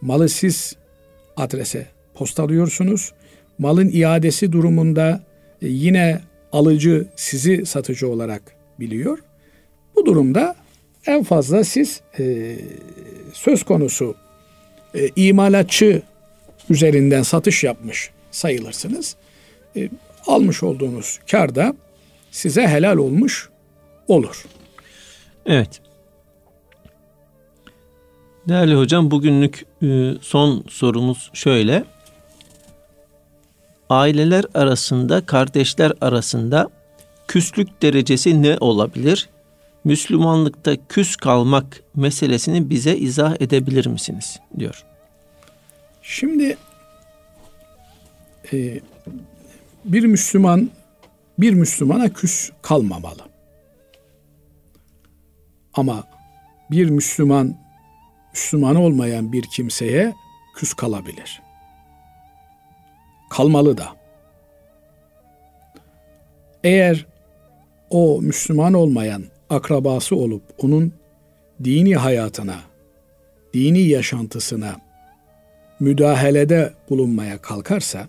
malı 0.00 0.28
siz 0.28 0.76
adrese 1.36 1.86
postalıyorsunuz, 2.14 3.12
malın 3.58 3.90
iadesi 3.92 4.52
durumunda 4.52 5.24
e, 5.62 5.68
yine 5.68 6.20
alıcı 6.52 7.06
sizi 7.16 7.66
satıcı 7.66 8.08
olarak 8.08 8.42
biliyor. 8.80 9.18
Bu 9.96 10.06
durumda 10.06 10.56
en 11.06 11.22
fazla 11.22 11.64
siz 11.64 12.00
e, 12.18 12.56
söz 13.32 13.62
konusu 13.64 14.14
e, 14.94 15.08
imalatçı 15.16 16.02
üzerinden 16.70 17.22
satış 17.22 17.64
yapmış 17.64 18.10
sayılırsınız. 18.30 19.16
E, 19.76 19.88
almış 20.26 20.62
olduğunuz 20.62 21.20
kar 21.30 21.54
da 21.54 21.74
size 22.30 22.66
helal 22.66 22.96
olmuş 22.96 23.48
olur. 24.08 24.44
Evet. 25.46 25.80
Değerli 28.48 28.74
hocam 28.74 29.10
bugünlük 29.10 29.66
e, 29.82 30.10
son 30.20 30.64
sorumuz 30.68 31.30
şöyle. 31.32 31.84
Aileler 33.92 34.44
arasında, 34.54 35.26
kardeşler 35.26 35.92
arasında 36.00 36.68
küslük 37.28 37.82
derecesi 37.82 38.42
ne 38.42 38.58
olabilir? 38.58 39.28
Müslümanlıkta 39.84 40.76
küs 40.88 41.16
kalmak 41.16 41.82
meselesini 41.96 42.70
bize 42.70 42.96
izah 42.96 43.40
edebilir 43.40 43.86
misiniz? 43.86 44.40
diyor. 44.58 44.84
Şimdi 46.02 46.56
e, 48.52 48.80
bir 49.84 50.04
Müslüman 50.04 50.70
bir 51.38 51.52
Müslümana 51.52 52.08
küs 52.08 52.50
kalmamalı. 52.62 53.22
Ama 55.74 56.04
bir 56.70 56.90
Müslüman 56.90 57.56
Müslüman 58.34 58.76
olmayan 58.76 59.32
bir 59.32 59.42
kimseye 59.42 60.14
küs 60.56 60.74
kalabilir. 60.74 61.42
Kalmalı 63.32 63.78
da. 63.78 63.96
Eğer 66.64 67.06
o 67.90 68.22
Müslüman 68.22 68.74
olmayan 68.74 69.24
akrabası 69.50 70.16
olup 70.16 70.42
onun 70.58 70.92
dini 71.64 71.96
hayatına, 71.96 72.60
dini 73.54 73.80
yaşantısına 73.80 74.76
müdahalede 75.80 76.72
bulunmaya 76.90 77.38
kalkarsa, 77.38 78.08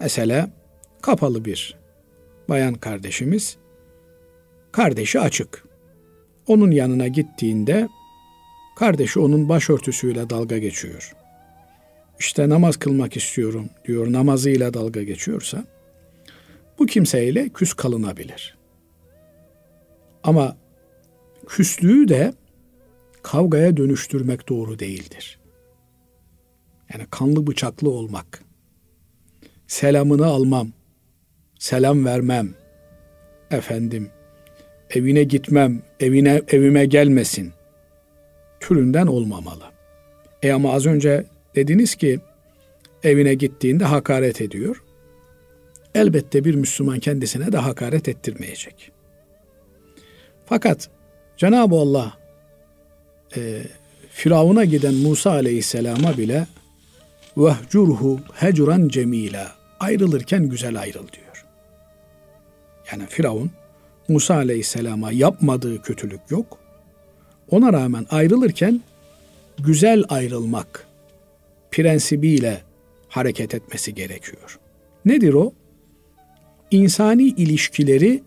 mesela 0.00 0.50
kapalı 1.02 1.44
bir 1.44 1.76
bayan 2.48 2.74
kardeşimiz, 2.74 3.56
kardeşi 4.72 5.20
açık. 5.20 5.64
Onun 6.46 6.70
yanına 6.70 7.08
gittiğinde 7.08 7.88
kardeşi 8.76 9.20
onun 9.20 9.48
başörtüsüyle 9.48 10.30
dalga 10.30 10.58
geçiyor. 10.58 11.16
İşte 12.18 12.48
namaz 12.48 12.76
kılmak 12.76 13.16
istiyorum 13.16 13.68
diyor 13.84 14.12
namazıyla 14.12 14.74
dalga 14.74 15.02
geçiyorsa 15.02 15.64
bu 16.78 16.86
kimseyle 16.86 17.48
küs 17.48 17.72
kalınabilir. 17.72 18.56
Ama 20.22 20.56
küslüğü 21.46 22.08
de 22.08 22.34
kavgaya 23.22 23.76
dönüştürmek 23.76 24.48
doğru 24.48 24.78
değildir. 24.78 25.38
Yani 26.92 27.06
kanlı 27.10 27.46
bıçaklı 27.46 27.90
olmak. 27.90 28.42
Selamını 29.66 30.26
almam, 30.26 30.72
selam 31.58 32.04
vermem. 32.04 32.54
Efendim, 33.50 34.10
evine 34.90 35.24
gitmem, 35.24 35.82
evine 36.00 36.42
evime 36.48 36.86
gelmesin. 36.86 37.52
Türünden 38.60 39.06
olmamalı. 39.06 39.64
E 40.42 40.52
ama 40.52 40.72
az 40.72 40.86
önce 40.86 41.26
dediniz 41.56 41.94
ki 41.94 42.20
evine 43.02 43.34
gittiğinde 43.34 43.84
hakaret 43.84 44.40
ediyor. 44.40 44.82
Elbette 45.94 46.44
bir 46.44 46.54
Müslüman 46.54 46.98
kendisine 46.98 47.52
de 47.52 47.56
hakaret 47.56 48.08
ettirmeyecek. 48.08 48.92
Fakat 50.46 50.90
Cenab-ı 51.36 51.74
Allah 51.74 52.18
e, 53.36 53.62
Firavun'a 54.10 54.64
giden 54.64 54.94
Musa 54.94 55.30
Aleyhisselam'a 55.30 56.16
bile 56.16 56.46
vehcurhu 57.36 58.20
hecran 58.34 58.88
cemila. 58.88 59.52
Ayrılırken 59.80 60.48
güzel 60.48 60.80
ayrıl 60.80 61.08
diyor. 61.12 61.44
Yani 62.92 63.06
Firavun 63.06 63.50
Musa 64.08 64.34
Aleyhisselam'a 64.34 65.12
yapmadığı 65.12 65.82
kötülük 65.82 66.20
yok. 66.30 66.58
Ona 67.50 67.72
rağmen 67.72 68.06
ayrılırken 68.10 68.80
güzel 69.58 70.04
ayrılmak 70.08 70.85
prensibiyle 71.76 72.62
hareket 73.08 73.54
etmesi 73.54 73.94
gerekiyor. 73.94 74.58
Nedir 75.04 75.34
o? 75.34 75.52
İnsani 76.70 77.22
ilişkileri 77.22 78.22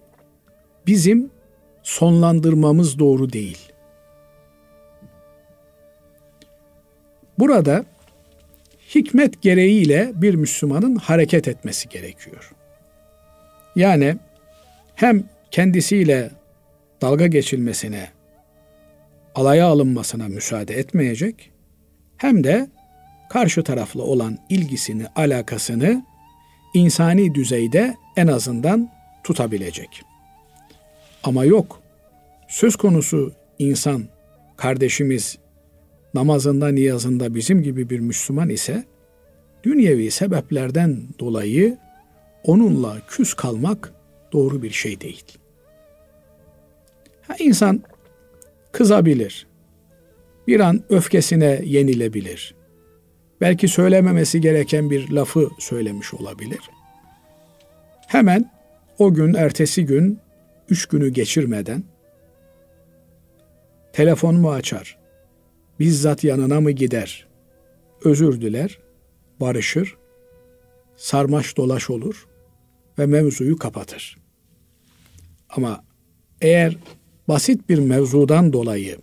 bizim 0.87 1.31
sonlandırmamız 1.83 2.99
doğru 2.99 3.33
değil. 3.33 3.71
Burada 7.39 7.85
hikmet 8.95 9.41
gereğiyle 9.41 10.11
bir 10.15 10.35
Müslümanın 10.35 10.95
hareket 10.95 11.47
etmesi 11.47 11.89
gerekiyor. 11.89 12.51
Yani 13.75 14.17
hem 14.95 15.23
kendisiyle 15.51 16.31
dalga 17.01 17.27
geçilmesine, 17.27 18.09
alaya 19.35 19.65
alınmasına 19.67 20.27
müsaade 20.27 20.73
etmeyecek, 20.73 21.51
hem 22.17 22.43
de 22.43 22.69
karşı 23.29 23.63
taraflı 23.63 24.03
olan 24.03 24.37
ilgisini, 24.49 25.07
alakasını 25.15 26.03
insani 26.73 27.35
düzeyde 27.35 27.95
en 28.15 28.27
azından 28.27 28.89
tutabilecek. 29.23 30.03
Ama 31.23 31.45
yok. 31.45 31.81
Söz 32.47 32.75
konusu 32.75 33.33
insan, 33.59 34.03
kardeşimiz, 34.57 35.37
namazında, 36.13 36.67
niyazında 36.67 37.35
bizim 37.35 37.63
gibi 37.63 37.89
bir 37.89 37.99
Müslüman 37.99 38.49
ise 38.49 38.83
dünyevi 39.63 40.11
sebeplerden 40.11 40.97
dolayı 41.19 41.77
onunla 42.43 42.97
küs 43.07 43.33
kalmak 43.33 43.93
doğru 44.31 44.63
bir 44.63 44.71
şey 44.71 45.01
değil. 45.01 45.23
Ha, 47.27 47.35
insan 47.39 47.83
kızabilir. 48.71 49.47
Bir 50.47 50.59
an 50.59 50.83
öfkesine 50.89 51.61
yenilebilir. 51.65 52.58
Belki 53.41 53.67
söylememesi 53.67 54.41
gereken 54.41 54.89
bir 54.89 55.09
lafı 55.09 55.49
söylemiş 55.59 56.13
olabilir. 56.13 56.59
Hemen 58.07 58.51
o 58.99 59.13
gün, 59.13 59.33
ertesi 59.33 59.85
gün, 59.85 60.19
üç 60.69 60.85
günü 60.85 61.09
geçirmeden 61.09 61.83
telefon 63.93 64.35
mu 64.35 64.51
açar, 64.51 64.97
bizzat 65.79 66.23
yanına 66.23 66.61
mı 66.61 66.71
gider, 66.71 67.27
özür 68.03 68.41
diler, 68.41 68.79
barışır, 69.39 69.97
sarmaş 70.97 71.57
dolaş 71.57 71.89
olur 71.89 72.27
ve 72.99 73.05
mevzuyu 73.05 73.57
kapatır. 73.57 74.17
Ama 75.49 75.83
eğer 76.41 76.77
basit 77.27 77.69
bir 77.69 77.79
mevzudan 77.79 78.53
dolayı 78.53 78.97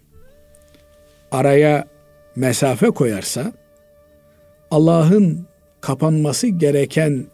araya 1.30 1.88
mesafe 2.36 2.86
koyarsa 2.86 3.52
Allah'ın 4.70 5.46
kapanması 5.80 6.46
gereken 6.46 7.26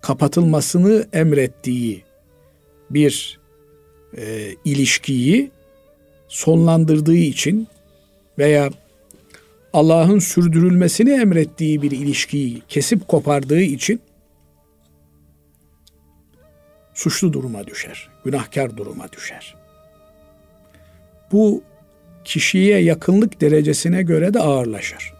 kapatılmasını 0.00 1.06
emrettiği 1.12 2.04
bir 2.90 3.38
e, 4.16 4.54
ilişkiyi 4.64 5.50
sonlandırdığı 6.28 7.16
için 7.16 7.68
veya 8.38 8.70
Allah'ın 9.72 10.18
sürdürülmesini 10.18 11.10
emrettiği 11.10 11.82
bir 11.82 11.90
ilişkiyi 11.90 12.62
kesip 12.68 13.08
kopardığı 13.08 13.60
için 13.60 14.00
suçlu 16.94 17.32
duruma 17.32 17.66
düşer, 17.66 18.08
günahkar 18.24 18.76
duruma 18.76 19.12
düşer. 19.12 19.54
Bu 21.32 21.62
kişiye 22.24 22.78
yakınlık 22.78 23.40
derecesine 23.40 24.02
göre 24.02 24.34
de 24.34 24.40
ağırlaşır. 24.40 25.17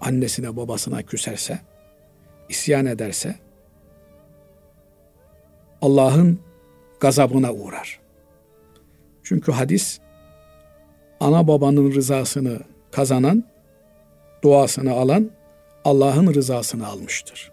Annesine 0.00 0.56
babasına 0.56 1.02
küserse, 1.02 1.58
isyan 2.48 2.86
ederse 2.86 3.34
Allah'ın 5.82 6.40
gazabına 7.00 7.52
uğrar. 7.52 8.00
Çünkü 9.22 9.52
hadis 9.52 10.00
ana 11.20 11.48
babanın 11.48 11.92
rızasını 11.92 12.58
kazanan, 12.90 13.44
duasını 14.42 14.92
alan 14.92 15.30
Allah'ın 15.84 16.34
rızasını 16.34 16.86
almıştır. 16.86 17.52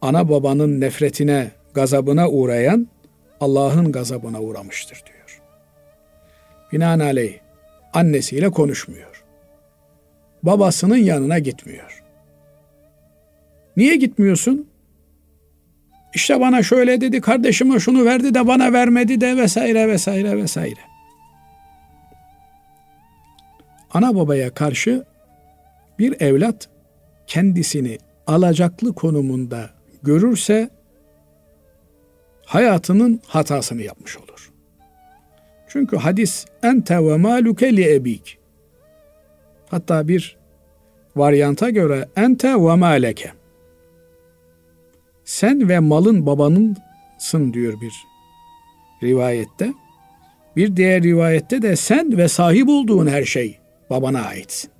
Ana 0.00 0.28
babanın 0.28 0.80
nefretine, 0.80 1.50
gazabına 1.74 2.28
uğrayan 2.28 2.88
Allah'ın 3.40 3.92
gazabına 3.92 4.40
uğramıştır 4.40 5.02
diyor. 5.06 5.42
Binaenaleyh 6.72 7.38
annesiyle 7.92 8.50
konuşmuyor. 8.50 9.13
Babasının 10.44 10.96
yanına 10.96 11.38
gitmiyor. 11.38 12.02
Niye 13.76 13.96
gitmiyorsun? 13.96 14.68
İşte 16.14 16.40
bana 16.40 16.62
şöyle 16.62 17.00
dedi, 17.00 17.20
kardeşime 17.20 17.80
şunu 17.80 18.04
verdi 18.04 18.34
de 18.34 18.46
bana 18.46 18.72
vermedi 18.72 19.20
de 19.20 19.36
vesaire 19.36 19.88
vesaire 19.88 20.36
vesaire. 20.36 20.80
Ana 23.90 24.16
babaya 24.16 24.54
karşı 24.54 25.04
bir 25.98 26.20
evlat 26.20 26.68
kendisini 27.26 27.98
alacaklı 28.26 28.94
konumunda 28.94 29.70
görürse 30.02 30.70
hayatının 32.46 33.20
hatasını 33.26 33.82
yapmış 33.82 34.16
olur. 34.16 34.52
Çünkü 35.68 35.96
hadis 35.96 36.46
ente 36.62 37.06
ve 37.06 37.16
maluke 37.16 37.76
li 37.76 37.94
ebik. 37.94 38.38
Hatta 39.74 40.08
bir 40.08 40.36
varyanta 41.16 41.70
göre 41.70 42.08
ente 42.16 42.48
ve 42.48 42.74
maleke. 42.74 43.32
Sen 45.24 45.68
ve 45.68 45.78
malın 45.78 46.26
babanınsın 46.26 47.52
diyor 47.52 47.80
bir 47.80 47.94
rivayette. 49.02 49.74
Bir 50.56 50.76
diğer 50.76 51.02
rivayette 51.02 51.62
de 51.62 51.76
sen 51.76 52.18
ve 52.18 52.28
sahip 52.28 52.68
olduğun 52.68 53.06
her 53.06 53.24
şey 53.24 53.58
babana 53.90 54.22
aitsin. 54.22 54.70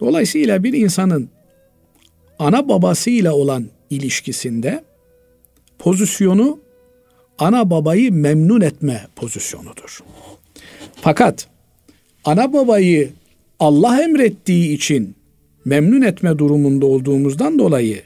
Dolayısıyla 0.00 0.64
bir 0.64 0.72
insanın 0.72 1.30
ana 2.38 2.68
babasıyla 2.68 3.34
olan 3.34 3.66
ilişkisinde 3.90 4.84
pozisyonu 5.78 6.58
ana 7.38 7.70
babayı 7.70 8.12
memnun 8.12 8.60
etme 8.60 9.06
pozisyonudur. 9.16 10.00
Fakat 10.94 11.51
ana 12.24 12.52
babayı 12.52 13.10
Allah 13.60 14.02
emrettiği 14.02 14.76
için 14.76 15.14
memnun 15.64 16.02
etme 16.02 16.38
durumunda 16.38 16.86
olduğumuzdan 16.86 17.58
dolayı 17.58 18.02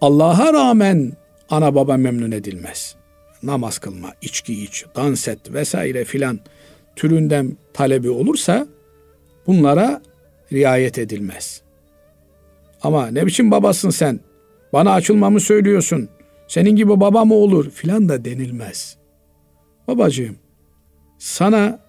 Allah'a 0.00 0.52
rağmen 0.52 1.12
ana 1.50 1.74
baba 1.74 1.96
memnun 1.96 2.30
edilmez. 2.30 2.96
Namaz 3.42 3.78
kılma, 3.78 4.12
içki 4.22 4.64
iç, 4.64 4.84
dans 4.96 5.28
et 5.28 5.52
vesaire 5.52 6.04
filan 6.04 6.40
türünden 6.96 7.56
talebi 7.72 8.10
olursa 8.10 8.66
bunlara 9.46 10.02
riayet 10.52 10.98
edilmez. 10.98 11.62
Ama 12.82 13.06
ne 13.06 13.26
biçim 13.26 13.50
babasın 13.50 13.90
sen? 13.90 14.20
Bana 14.72 14.92
açılmamı 14.92 15.40
söylüyorsun. 15.40 16.08
Senin 16.48 16.76
gibi 16.76 17.00
baba 17.00 17.24
mı 17.24 17.34
olur 17.34 17.70
filan 17.70 18.08
da 18.08 18.24
denilmez. 18.24 18.96
Babacığım 19.88 20.36
sana 21.18 21.85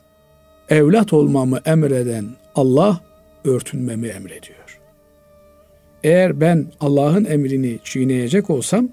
evlat 0.70 1.14
olmamı 1.14 1.62
emreden 1.66 2.26
Allah 2.56 3.02
örtünmemi 3.46 4.08
emrediyor. 4.08 4.80
Eğer 6.04 6.42
ben 6.42 6.66
Allah'ın 6.80 7.26
emrini 7.26 7.80
çiğneyecek 7.84 8.50
olsam 8.50 8.90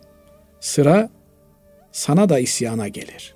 sıra 0.61 1.11
sana 1.93 2.29
da 2.29 2.39
isyana 2.39 2.89
gelir. 2.89 3.35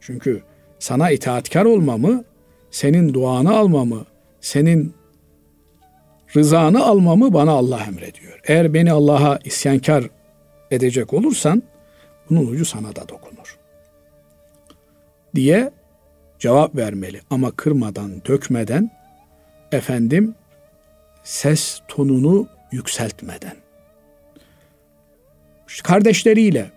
Çünkü 0.00 0.42
sana 0.78 1.10
itaatkar 1.10 1.64
olmamı, 1.64 2.24
senin 2.70 3.14
duanı 3.14 3.56
almamı, 3.56 4.06
senin 4.40 4.94
rızanı 6.36 6.86
almamı 6.86 7.32
bana 7.32 7.50
Allah 7.50 7.84
emrediyor. 7.88 8.40
Eğer 8.44 8.74
beni 8.74 8.92
Allah'a 8.92 9.38
isyankar 9.44 10.04
edecek 10.70 11.14
olursan 11.14 11.62
bunun 12.30 12.46
ucu 12.46 12.64
sana 12.64 12.96
da 12.96 13.08
dokunur. 13.08 13.58
Diye 15.34 15.70
cevap 16.38 16.76
vermeli 16.76 17.20
ama 17.30 17.50
kırmadan, 17.50 18.24
dökmeden 18.24 18.90
efendim 19.72 20.34
ses 21.22 21.80
tonunu 21.88 22.48
yükseltmeden. 22.72 23.56
İşte 25.68 25.82
kardeşleriyle 25.82 26.70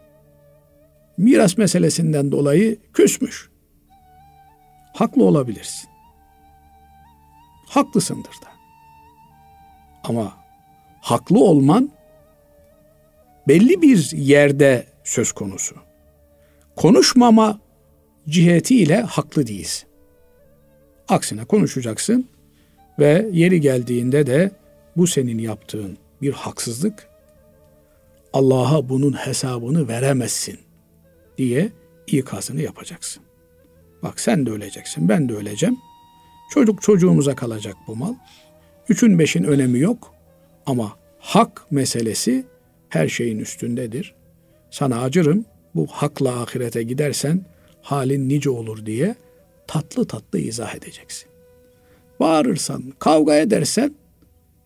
miras 1.18 1.58
meselesinden 1.58 2.32
dolayı 2.32 2.80
küsmüş. 2.94 3.50
Haklı 4.94 5.24
olabilirsin. 5.24 5.90
Haklısındır 7.68 8.32
da. 8.32 8.52
Ama 10.04 10.34
haklı 11.02 11.44
olman 11.44 11.92
belli 13.48 13.82
bir 13.82 14.12
yerde 14.12 14.86
söz 15.04 15.32
konusu. 15.32 15.76
Konuşmama 16.76 17.60
cihetiyle 18.30 19.02
haklı 19.02 19.48
değilsin. 19.48 19.90
Aksine 21.08 21.46
konuşacaksın 21.46 22.28
ve 23.00 23.30
yeri 23.32 23.62
geldiğinde 23.62 24.28
de 24.28 24.52
bu 24.98 25.08
senin 25.08 25.38
yaptığın 25.38 25.98
bir 26.22 26.34
haksızlık. 26.34 27.08
Allah'a 28.34 28.90
bunun 28.90 29.14
hesabını 29.14 29.88
veremezsin 29.88 30.60
diye 31.38 31.72
ikazını 32.08 32.62
yapacaksın. 32.62 33.24
Bak 34.04 34.20
sen 34.20 34.46
de 34.46 34.52
öleceksin, 34.52 35.10
ben 35.10 35.30
de 35.30 35.34
öleceğim. 35.34 35.78
Çocuk 36.54 36.82
çocuğumuza 36.82 37.36
kalacak 37.36 37.76
bu 37.88 37.96
mal. 37.96 38.14
Üçün 38.90 39.20
beşin 39.20 39.44
önemi 39.44 39.80
yok 39.80 40.14
ama 40.66 40.98
hak 41.20 41.72
meselesi 41.72 42.46
her 42.90 43.08
şeyin 43.08 43.40
üstündedir. 43.40 44.16
Sana 44.72 45.02
acırım 45.02 45.46
bu 45.76 45.88
hakla 45.88 46.42
ahirete 46.42 46.84
gidersen 46.84 47.46
halin 47.82 48.30
nice 48.30 48.50
olur 48.50 48.86
diye 48.86 49.16
tatlı 49.68 50.08
tatlı 50.08 50.40
izah 50.40 50.76
edeceksin. 50.76 51.30
Bağırırsan, 52.20 52.84
kavga 53.00 53.36
edersen 53.36 53.96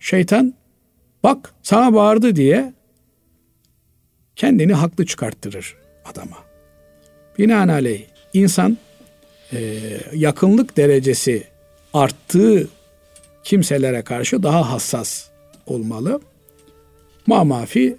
şeytan 0.00 0.54
bak 1.22 1.54
sana 1.62 1.94
bağırdı 1.94 2.36
diye 2.36 2.72
kendini 4.36 4.72
haklı 4.72 5.06
çıkarttırır 5.06 5.76
adama. 6.04 6.36
Binaenaleyh 7.38 8.04
insan 8.32 8.78
e, 9.52 9.80
yakınlık 10.14 10.76
derecesi 10.76 11.44
arttığı 11.94 12.68
kimselere 13.44 14.02
karşı 14.02 14.42
daha 14.42 14.72
hassas 14.72 15.28
olmalı. 15.66 16.20
Mamafi 17.26 17.96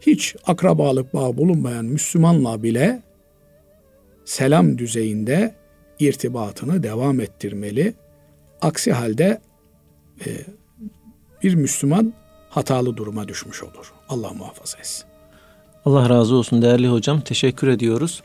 hiç 0.00 0.36
akrabalık 0.46 1.14
bağı 1.14 1.36
bulunmayan 1.36 1.84
Müslümanla 1.84 2.62
bile 2.62 3.02
selam 4.30 4.78
düzeyinde 4.78 5.54
irtibatını 5.98 6.82
devam 6.82 7.20
ettirmeli. 7.20 7.94
Aksi 8.60 8.92
halde 8.92 9.40
e, 10.26 10.30
bir 11.42 11.54
Müslüman 11.54 12.12
hatalı 12.48 12.96
duruma 12.96 13.28
düşmüş 13.28 13.62
olur. 13.62 13.92
Allah 14.08 14.32
muhafaza 14.32 14.78
etsin. 14.78 15.04
Allah 15.84 16.08
razı 16.08 16.34
olsun 16.34 16.62
değerli 16.62 16.88
hocam. 16.88 17.20
Teşekkür 17.20 17.68
ediyoruz. 17.68 18.22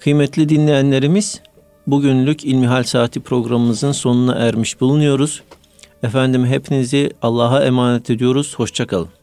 Kıymetli 0.00 0.48
dinleyenlerimiz, 0.48 1.40
bugünlük 1.86 2.44
İlmihal 2.44 2.82
Saati 2.82 3.20
programımızın 3.20 3.92
sonuna 3.92 4.34
ermiş 4.34 4.80
bulunuyoruz. 4.80 5.42
Efendim 6.02 6.46
hepinizi 6.46 7.10
Allah'a 7.22 7.64
emanet 7.64 8.10
ediyoruz. 8.10 8.54
Hoşçakalın. 8.56 9.17